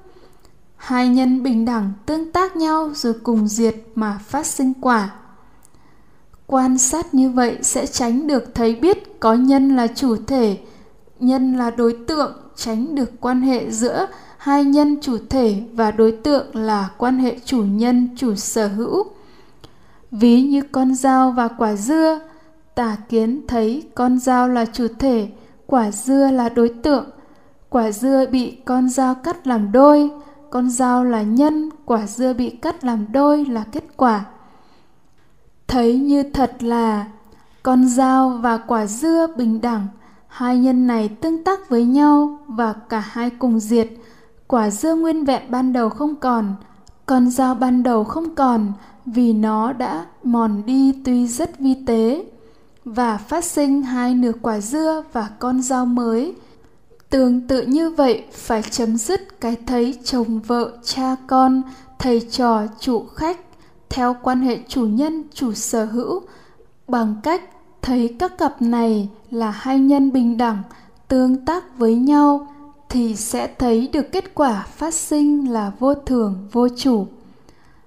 Hai 0.76 1.08
nhân 1.08 1.42
bình 1.42 1.64
đẳng 1.64 1.92
tương 2.06 2.32
tác 2.32 2.56
nhau 2.56 2.90
rồi 2.94 3.14
cùng 3.22 3.48
diệt 3.48 3.74
mà 3.94 4.18
phát 4.26 4.46
sinh 4.46 4.72
quả. 4.80 5.10
Quan 6.46 6.78
sát 6.78 7.14
như 7.14 7.30
vậy 7.30 7.58
sẽ 7.62 7.86
tránh 7.86 8.26
được 8.26 8.54
thấy 8.54 8.74
biết 8.74 9.20
có 9.20 9.34
nhân 9.34 9.76
là 9.76 9.86
chủ 9.86 10.16
thể, 10.26 10.58
nhân 11.20 11.56
là 11.56 11.70
đối 11.70 11.96
tượng, 12.06 12.32
tránh 12.56 12.94
được 12.94 13.10
quan 13.20 13.42
hệ 13.42 13.70
giữa 13.70 14.06
hai 14.38 14.64
nhân 14.64 14.96
chủ 15.02 15.16
thể 15.30 15.62
và 15.72 15.90
đối 15.90 16.12
tượng 16.12 16.56
là 16.56 16.90
quan 16.98 17.18
hệ 17.18 17.36
chủ 17.44 17.62
nhân, 17.62 18.08
chủ 18.16 18.34
sở 18.34 18.68
hữu. 18.68 19.04
Ví 20.10 20.42
như 20.42 20.62
con 20.72 20.94
dao 20.94 21.30
và 21.30 21.48
quả 21.48 21.76
dưa, 21.76 22.20
tà 22.74 22.96
kiến 23.08 23.40
thấy 23.48 23.82
con 23.94 24.18
dao 24.18 24.48
là 24.48 24.64
chủ 24.72 24.86
thể, 24.98 25.28
quả 25.66 25.90
dưa 25.90 26.30
là 26.30 26.48
đối 26.48 26.68
tượng 26.68 27.04
quả 27.70 27.92
dưa 27.92 28.26
bị 28.30 28.56
con 28.64 28.88
dao 28.88 29.14
cắt 29.14 29.46
làm 29.46 29.72
đôi. 29.72 30.10
Con 30.50 30.70
dao 30.70 31.04
là 31.04 31.22
nhân, 31.22 31.70
quả 31.84 32.06
dưa 32.06 32.32
bị 32.32 32.50
cắt 32.50 32.84
làm 32.84 33.12
đôi 33.12 33.44
là 33.44 33.64
kết 33.72 33.84
quả. 33.96 34.24
Thấy 35.68 35.98
như 35.98 36.22
thật 36.22 36.62
là, 36.62 37.06
con 37.62 37.88
dao 37.88 38.28
và 38.28 38.56
quả 38.56 38.86
dưa 38.86 39.26
bình 39.36 39.60
đẳng. 39.60 39.86
Hai 40.28 40.58
nhân 40.58 40.86
này 40.86 41.08
tương 41.08 41.44
tác 41.44 41.68
với 41.68 41.84
nhau 41.84 42.38
và 42.46 42.72
cả 42.72 43.00
hai 43.00 43.30
cùng 43.30 43.60
diệt. 43.60 43.88
Quả 44.46 44.70
dưa 44.70 44.94
nguyên 44.94 45.24
vẹn 45.24 45.42
ban 45.50 45.72
đầu 45.72 45.88
không 45.88 46.16
còn, 46.16 46.54
con 47.06 47.30
dao 47.30 47.54
ban 47.54 47.82
đầu 47.82 48.04
không 48.04 48.34
còn 48.34 48.72
vì 49.06 49.32
nó 49.32 49.72
đã 49.72 50.04
mòn 50.22 50.62
đi 50.66 50.92
tuy 51.04 51.26
rất 51.26 51.58
vi 51.58 51.76
tế. 51.86 52.24
Và 52.84 53.16
phát 53.16 53.44
sinh 53.44 53.82
hai 53.82 54.14
nửa 54.14 54.32
quả 54.42 54.60
dưa 54.60 55.02
và 55.12 55.28
con 55.38 55.62
dao 55.62 55.86
mới 55.86 56.34
tương 57.10 57.48
tự 57.48 57.62
như 57.62 57.90
vậy 57.90 58.24
phải 58.32 58.62
chấm 58.62 58.96
dứt 58.96 59.40
cái 59.40 59.56
thấy 59.66 59.98
chồng 60.04 60.40
vợ, 60.40 60.72
cha 60.84 61.16
con, 61.26 61.62
thầy 61.98 62.20
trò, 62.30 62.62
chủ 62.80 63.06
khách, 63.06 63.40
theo 63.88 64.16
quan 64.22 64.40
hệ 64.40 64.58
chủ 64.68 64.86
nhân, 64.86 65.22
chủ 65.34 65.52
sở 65.52 65.84
hữu. 65.84 66.22
Bằng 66.88 67.14
cách 67.22 67.42
thấy 67.82 68.16
các 68.18 68.38
cặp 68.38 68.62
này 68.62 69.08
là 69.30 69.50
hai 69.50 69.78
nhân 69.78 70.12
bình 70.12 70.36
đẳng, 70.36 70.62
tương 71.08 71.44
tác 71.44 71.78
với 71.78 71.94
nhau 71.94 72.46
thì 72.88 73.16
sẽ 73.16 73.46
thấy 73.58 73.88
được 73.92 74.12
kết 74.12 74.34
quả 74.34 74.66
phát 74.76 74.94
sinh 74.94 75.52
là 75.52 75.72
vô 75.78 75.94
thường, 75.94 76.48
vô 76.52 76.68
chủ. 76.76 77.06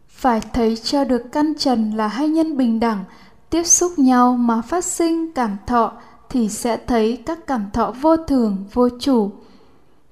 Phải 0.09 0.41
thấy 0.53 0.75
cho 0.75 1.03
được 1.03 1.31
căn 1.31 1.53
trần 1.57 1.91
là 1.91 2.07
hai 2.07 2.27
nhân 2.27 2.57
bình 2.57 2.79
đẳng, 2.79 3.03
tiếp 3.49 3.63
xúc 3.63 3.99
nhau 3.99 4.35
mà 4.37 4.61
phát 4.61 4.85
sinh 4.85 5.33
cảm 5.33 5.57
thọ 5.67 5.93
thì 6.33 6.49
sẽ 6.49 6.77
thấy 6.77 7.17
các 7.25 7.47
cảm 7.47 7.65
thọ 7.73 7.93
vô 8.01 8.17
thường, 8.17 8.57
vô 8.73 8.89
chủ. 8.99 9.31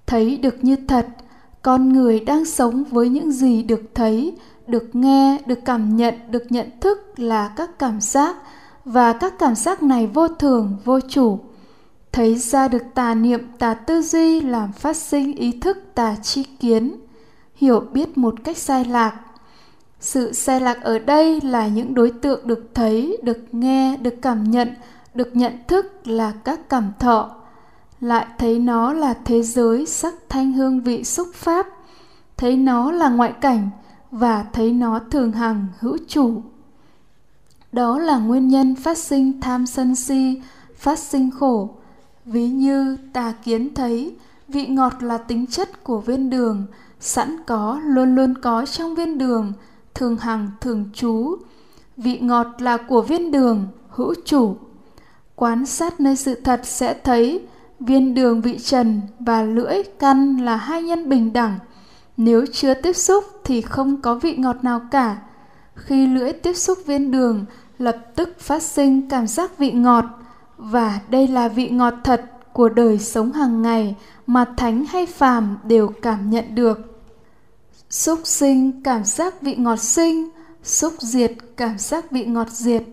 Thấy 0.08 0.38
được 0.38 0.64
như 0.64 0.76
thật, 0.88 1.08
con 1.62 1.94
người 1.94 2.20
đang 2.20 2.46
sống 2.46 2.84
với 2.84 3.10
những 3.10 3.32
gì 3.32 3.64
được 3.64 3.82
thấy, 3.96 4.34
được 4.68 4.96
nghe, 4.96 5.38
được 5.46 5.60
cảm 5.66 5.96
nhận, 5.96 6.14
được 6.30 6.44
nhận 6.50 6.70
thức 6.82 7.20
là 7.20 7.54
các 7.58 7.80
cảm 7.80 8.02
giác, 8.02 8.36
và 8.86 9.14
các 9.14 9.34
cảm 9.40 9.56
giác 9.56 9.84
này 9.84 10.08
vô 10.08 10.28
thường, 10.28 10.78
vô 10.86 11.00
chủ. 11.00 11.40
Thấy 12.12 12.36
ra 12.36 12.68
được 12.68 12.84
tà 12.94 13.14
niệm, 13.14 13.48
tà 13.60 13.74
tư 13.74 14.02
duy 14.02 14.42
làm 14.42 14.72
phát 14.72 14.98
sinh 14.98 15.36
ý 15.36 15.52
thức, 15.52 15.78
tà 15.96 16.16
chi 16.24 16.44
kiến. 16.44 16.96
Hiểu 17.56 17.80
biết 17.80 18.18
một 18.18 18.36
cách 18.44 18.58
sai 18.58 18.86
lạc. 18.86 19.20
Sự 20.00 20.34
sai 20.34 20.62
lạc 20.62 20.82
ở 20.84 21.00
đây 21.00 21.42
là 21.42 21.68
những 21.68 21.94
đối 21.94 22.12
tượng 22.12 22.48
được 22.48 22.70
thấy, 22.74 23.18
được 23.24 23.40
nghe, 23.52 23.98
được 23.98 24.16
cảm 24.22 24.44
nhận 24.52 24.68
được 25.14 25.36
nhận 25.36 25.54
thức 25.68 26.08
là 26.08 26.32
các 26.44 26.70
cảm 26.70 26.92
thọ, 27.00 27.36
lại 28.02 28.26
thấy 28.38 28.60
nó 28.60 28.94
là 28.94 29.14
thế 29.26 29.44
giới 29.44 29.86
sắc 29.86 30.14
thanh 30.30 30.54
hương 30.54 30.82
vị 30.82 31.04
xúc 31.04 31.28
pháp, 31.34 31.68
thấy 32.38 32.58
nó 32.58 32.92
là 32.92 33.10
ngoại 33.10 33.34
cảnh 33.42 33.70
và 34.12 34.46
thấy 34.54 34.72
nó 34.72 35.00
thường 35.12 35.32
hằng, 35.32 35.68
hữu 35.80 35.98
chủ. 36.08 36.42
Đó 37.72 38.00
là 38.00 38.18
nguyên 38.18 38.48
nhân 38.48 38.76
phát 38.76 38.98
sinh 38.98 39.42
tham 39.42 39.66
sân 39.66 39.96
si, 39.96 40.42
phát 40.76 41.00
sinh 41.00 41.32
khổ. 41.32 41.70
Ví 42.26 42.50
như 42.50 42.98
ta 43.14 43.34
kiến 43.44 43.74
thấy, 43.74 44.16
vị 44.48 44.68
ngọt 44.68 44.94
là 45.04 45.18
tính 45.18 45.48
chất 45.48 45.84
của 45.84 46.00
viên 46.00 46.30
đường, 46.30 46.66
sẵn 47.00 47.38
có, 47.48 47.80
luôn 47.86 48.16
luôn 48.16 48.34
có 48.42 48.66
trong 48.66 48.96
viên 48.96 49.18
đường, 49.18 49.54
thường 49.94 50.18
hằng, 50.18 50.50
thường 50.62 50.90
trú. 50.94 51.36
Vị 51.98 52.20
ngọt 52.20 52.48
là 52.60 52.78
của 52.78 53.02
viên 53.02 53.32
đường, 53.32 53.68
hữu 53.90 54.14
chủ 54.26 54.56
quan 55.42 55.66
sát 55.66 56.00
nơi 56.00 56.16
sự 56.16 56.36
thật 56.36 56.62
sẽ 56.64 56.94
thấy, 56.94 57.42
viên 57.80 58.14
đường 58.14 58.42
vị 58.42 58.58
trần 58.60 59.02
và 59.20 59.44
lưỡi 59.44 59.84
căn 60.00 60.38
là 60.38 60.56
hai 60.56 60.84
nhân 60.84 61.10
bình 61.10 61.34
đẳng. 61.34 61.60
Nếu 62.18 62.46
chưa 62.54 62.74
tiếp 62.74 62.94
xúc 62.94 63.24
thì 63.44 63.62
không 63.62 64.02
có 64.02 64.16
vị 64.16 64.36
ngọt 64.36 64.64
nào 64.64 64.82
cả. 64.92 65.18
Khi 65.76 66.08
lưỡi 66.08 66.34
tiếp 66.34 66.54
xúc 66.54 66.78
viên 66.86 67.12
đường, 67.12 67.46
lập 67.78 67.98
tức 68.16 68.40
phát 68.40 68.64
sinh 68.64 69.10
cảm 69.10 69.28
giác 69.28 69.58
vị 69.58 69.72
ngọt. 69.72 70.06
Và 70.58 71.00
đây 71.10 71.28
là 71.28 71.48
vị 71.48 71.70
ngọt 71.70 71.94
thật 72.04 72.26
của 72.54 72.70
đời 72.70 73.00
sống 73.00 73.32
hàng 73.32 73.62
ngày 73.62 73.96
mà 74.28 74.46
thánh 74.58 74.86
hay 74.86 75.06
phàm 75.06 75.58
đều 75.64 75.88
cảm 76.02 76.30
nhận 76.30 76.56
được. 76.56 77.02
Xúc 77.90 78.20
sinh 78.24 78.84
cảm 78.84 79.04
giác 79.04 79.42
vị 79.42 79.56
ngọt 79.56 79.80
sinh, 79.80 80.30
xúc 80.64 80.94
diệt 81.00 81.32
cảm 81.58 81.78
giác 81.78 82.12
vị 82.12 82.26
ngọt 82.26 82.50
diệt 82.50 82.84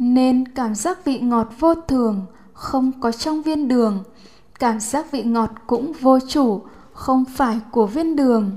nên 0.00 0.48
cảm 0.48 0.74
giác 0.74 1.04
vị 1.04 1.18
ngọt 1.18 1.48
vô 1.58 1.74
thường, 1.74 2.26
không 2.52 2.92
có 3.00 3.12
trong 3.12 3.42
viên 3.42 3.68
đường. 3.68 4.04
Cảm 4.60 4.80
giác 4.80 5.12
vị 5.12 5.22
ngọt 5.22 5.50
cũng 5.66 5.92
vô 6.00 6.18
chủ, 6.28 6.62
không 6.92 7.24
phải 7.24 7.60
của 7.70 7.86
viên 7.86 8.16
đường. 8.16 8.50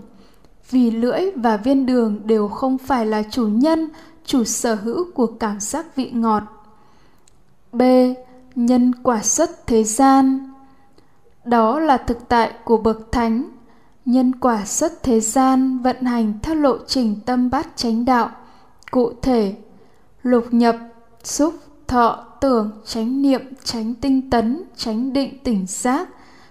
Vì 0.70 0.92
lưỡi 0.92 1.32
và 1.36 1.58
viên 1.58 1.86
đường 1.86 2.22
đều 2.28 2.48
không 2.48 2.78
phải 2.78 3.06
là 3.06 3.24
chủ 3.32 3.48
nhân, 3.48 3.90
chủ 4.26 4.44
sở 4.44 4.76
hữu 4.76 5.12
của 5.14 5.28
cảm 5.28 5.60
giác 5.60 5.96
vị 5.96 6.12
ngọt. 6.12 6.44
B. 7.72 7.82
Nhân 8.56 8.96
quả 9.04 9.24
xuất 9.24 9.68
thế 9.68 9.84
gian. 9.84 10.52
Đó 11.46 11.80
là 11.80 11.98
thực 11.98 12.30
tại 12.30 12.52
của 12.66 12.78
bậc 12.78 13.12
thánh. 13.12 13.50
Nhân 14.06 14.36
quả 14.36 14.66
xuất 14.66 15.04
thế 15.04 15.20
gian 15.20 15.80
vận 15.80 16.02
hành 16.02 16.34
theo 16.42 16.56
lộ 16.56 16.78
trình 16.88 17.20
tâm 17.26 17.50
bát 17.50 17.68
chánh 17.76 18.06
đạo. 18.06 18.30
Cụ 18.92 19.14
thể, 19.22 19.56
lục 20.22 20.46
nhập 20.52 20.76
xúc 21.24 21.54
thọ 21.88 22.26
tưởng 22.42 22.72
tránh 22.86 23.22
niệm 23.22 23.42
tránh 23.64 23.94
tinh 23.94 24.30
tấn 24.30 24.64
tránh 24.76 25.14
định 25.14 25.38
tỉnh 25.44 25.66
giác 25.68 26.10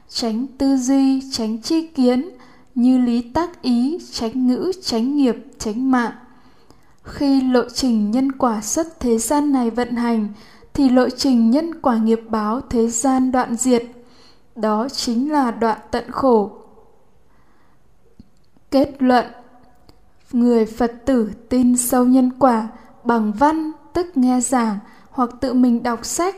tránh 0.08 0.46
tư 0.58 0.76
duy 0.76 1.30
tránh 1.30 1.58
chi 1.58 1.86
kiến 1.86 2.30
như 2.74 2.98
lý 2.98 3.22
tác 3.22 3.62
ý 3.62 3.98
tránh 4.12 4.46
ngữ 4.46 4.72
tránh 4.82 5.16
nghiệp 5.16 5.36
tránh 5.58 5.90
mạng. 5.90 6.12
Khi 7.02 7.40
lộ 7.40 7.62
trình 7.74 8.10
nhân 8.10 8.32
quả 8.32 8.60
xuất 8.60 9.00
thế 9.00 9.18
gian 9.18 9.52
này 9.52 9.70
vận 9.70 9.96
hành, 9.96 10.28
thì 10.74 10.88
lộ 10.88 11.08
trình 11.08 11.50
nhân 11.50 11.80
quả 11.82 11.96
nghiệp 11.96 12.20
báo 12.28 12.60
thế 12.70 12.88
gian 12.88 13.32
đoạn 13.32 13.56
diệt. 13.56 13.82
Đó 14.56 14.88
chính 14.88 15.32
là 15.32 15.50
đoạn 15.50 15.78
tận 15.90 16.10
khổ. 16.10 16.50
Kết 18.70 19.02
luận. 19.02 19.24
Người 20.32 20.66
phật 20.66 20.92
tử 21.06 21.30
tin 21.48 21.76
sâu 21.76 22.04
nhân 22.04 22.30
quả 22.38 22.68
bằng 23.04 23.32
văn 23.32 23.72
tức 23.94 24.16
nghe 24.16 24.40
giảng 24.40 24.78
hoặc 25.10 25.30
tự 25.40 25.54
mình 25.54 25.82
đọc 25.82 26.04
sách. 26.04 26.36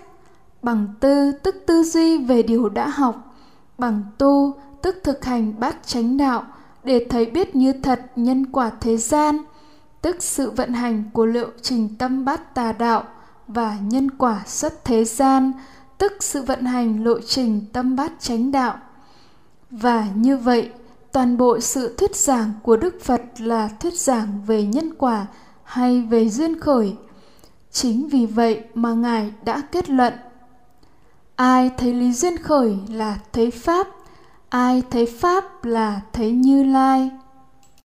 Bằng 0.63 0.87
tư 1.01 1.33
tức 1.33 1.57
tư 1.67 1.83
duy 1.83 2.19
về 2.19 2.43
điều 2.43 2.69
đã 2.69 2.89
học. 2.89 3.35
Bằng 3.79 4.03
tu 4.19 4.55
tức 4.83 4.97
thực 5.05 5.25
hành 5.25 5.61
bát 5.61 5.77
chánh 5.87 6.17
đạo 6.17 6.45
để 6.85 7.07
thấy 7.11 7.27
biết 7.27 7.57
như 7.57 7.73
thật 7.73 8.01
nhân 8.17 8.47
quả 8.47 8.71
thế 8.81 8.97
gian. 8.97 9.39
Tức 10.03 10.17
sự 10.21 10.51
vận 10.51 10.73
hành 10.73 11.05
của 11.13 11.27
liệu 11.27 11.49
trình 11.63 11.89
tâm 11.99 12.25
bát 12.25 12.55
tà 12.55 12.73
đạo 12.73 13.05
và 13.49 13.77
nhân 13.83 14.11
quả 14.11 14.43
xuất 14.47 14.85
thế 14.85 15.05
gian. 15.05 15.53
Tức 15.99 16.13
sự 16.21 16.43
vận 16.43 16.65
hành 16.65 17.05
lộ 17.05 17.21
trình 17.21 17.67
tâm 17.73 17.97
bát 17.97 18.13
chánh 18.21 18.53
đạo. 18.53 18.79
Và 19.71 20.07
như 20.15 20.37
vậy, 20.37 20.71
toàn 21.13 21.37
bộ 21.37 21.61
sự 21.61 21.95
thuyết 21.99 22.17
giảng 22.17 22.53
của 22.63 22.77
đức 22.77 22.95
phật 23.03 23.23
là 23.39 23.69
thuyết 23.81 23.95
giảng 23.95 24.43
về 24.47 24.67
nhân 24.67 24.95
quả 24.95 25.27
hay 25.63 26.03
về 26.03 26.29
duyên 26.29 26.61
khởi 26.61 26.97
chính 27.75 28.09
vì 28.09 28.27
vậy 28.27 28.65
mà 28.75 28.93
ngài 28.95 29.33
đã 29.45 29.63
kết 29.73 29.91
luận, 29.91 30.13
ai 31.37 31.71
thấy 31.77 31.93
lý 31.93 32.13
duyên 32.13 32.39
khởi 32.39 32.79
là 32.89 33.19
thấy 33.33 33.51
pháp, 33.51 33.87
ai 34.49 34.83
thấy 34.91 35.07
pháp 35.07 35.65
là 35.65 36.01
thấy 36.13 36.33
như 36.33 36.65
lai 36.65 37.11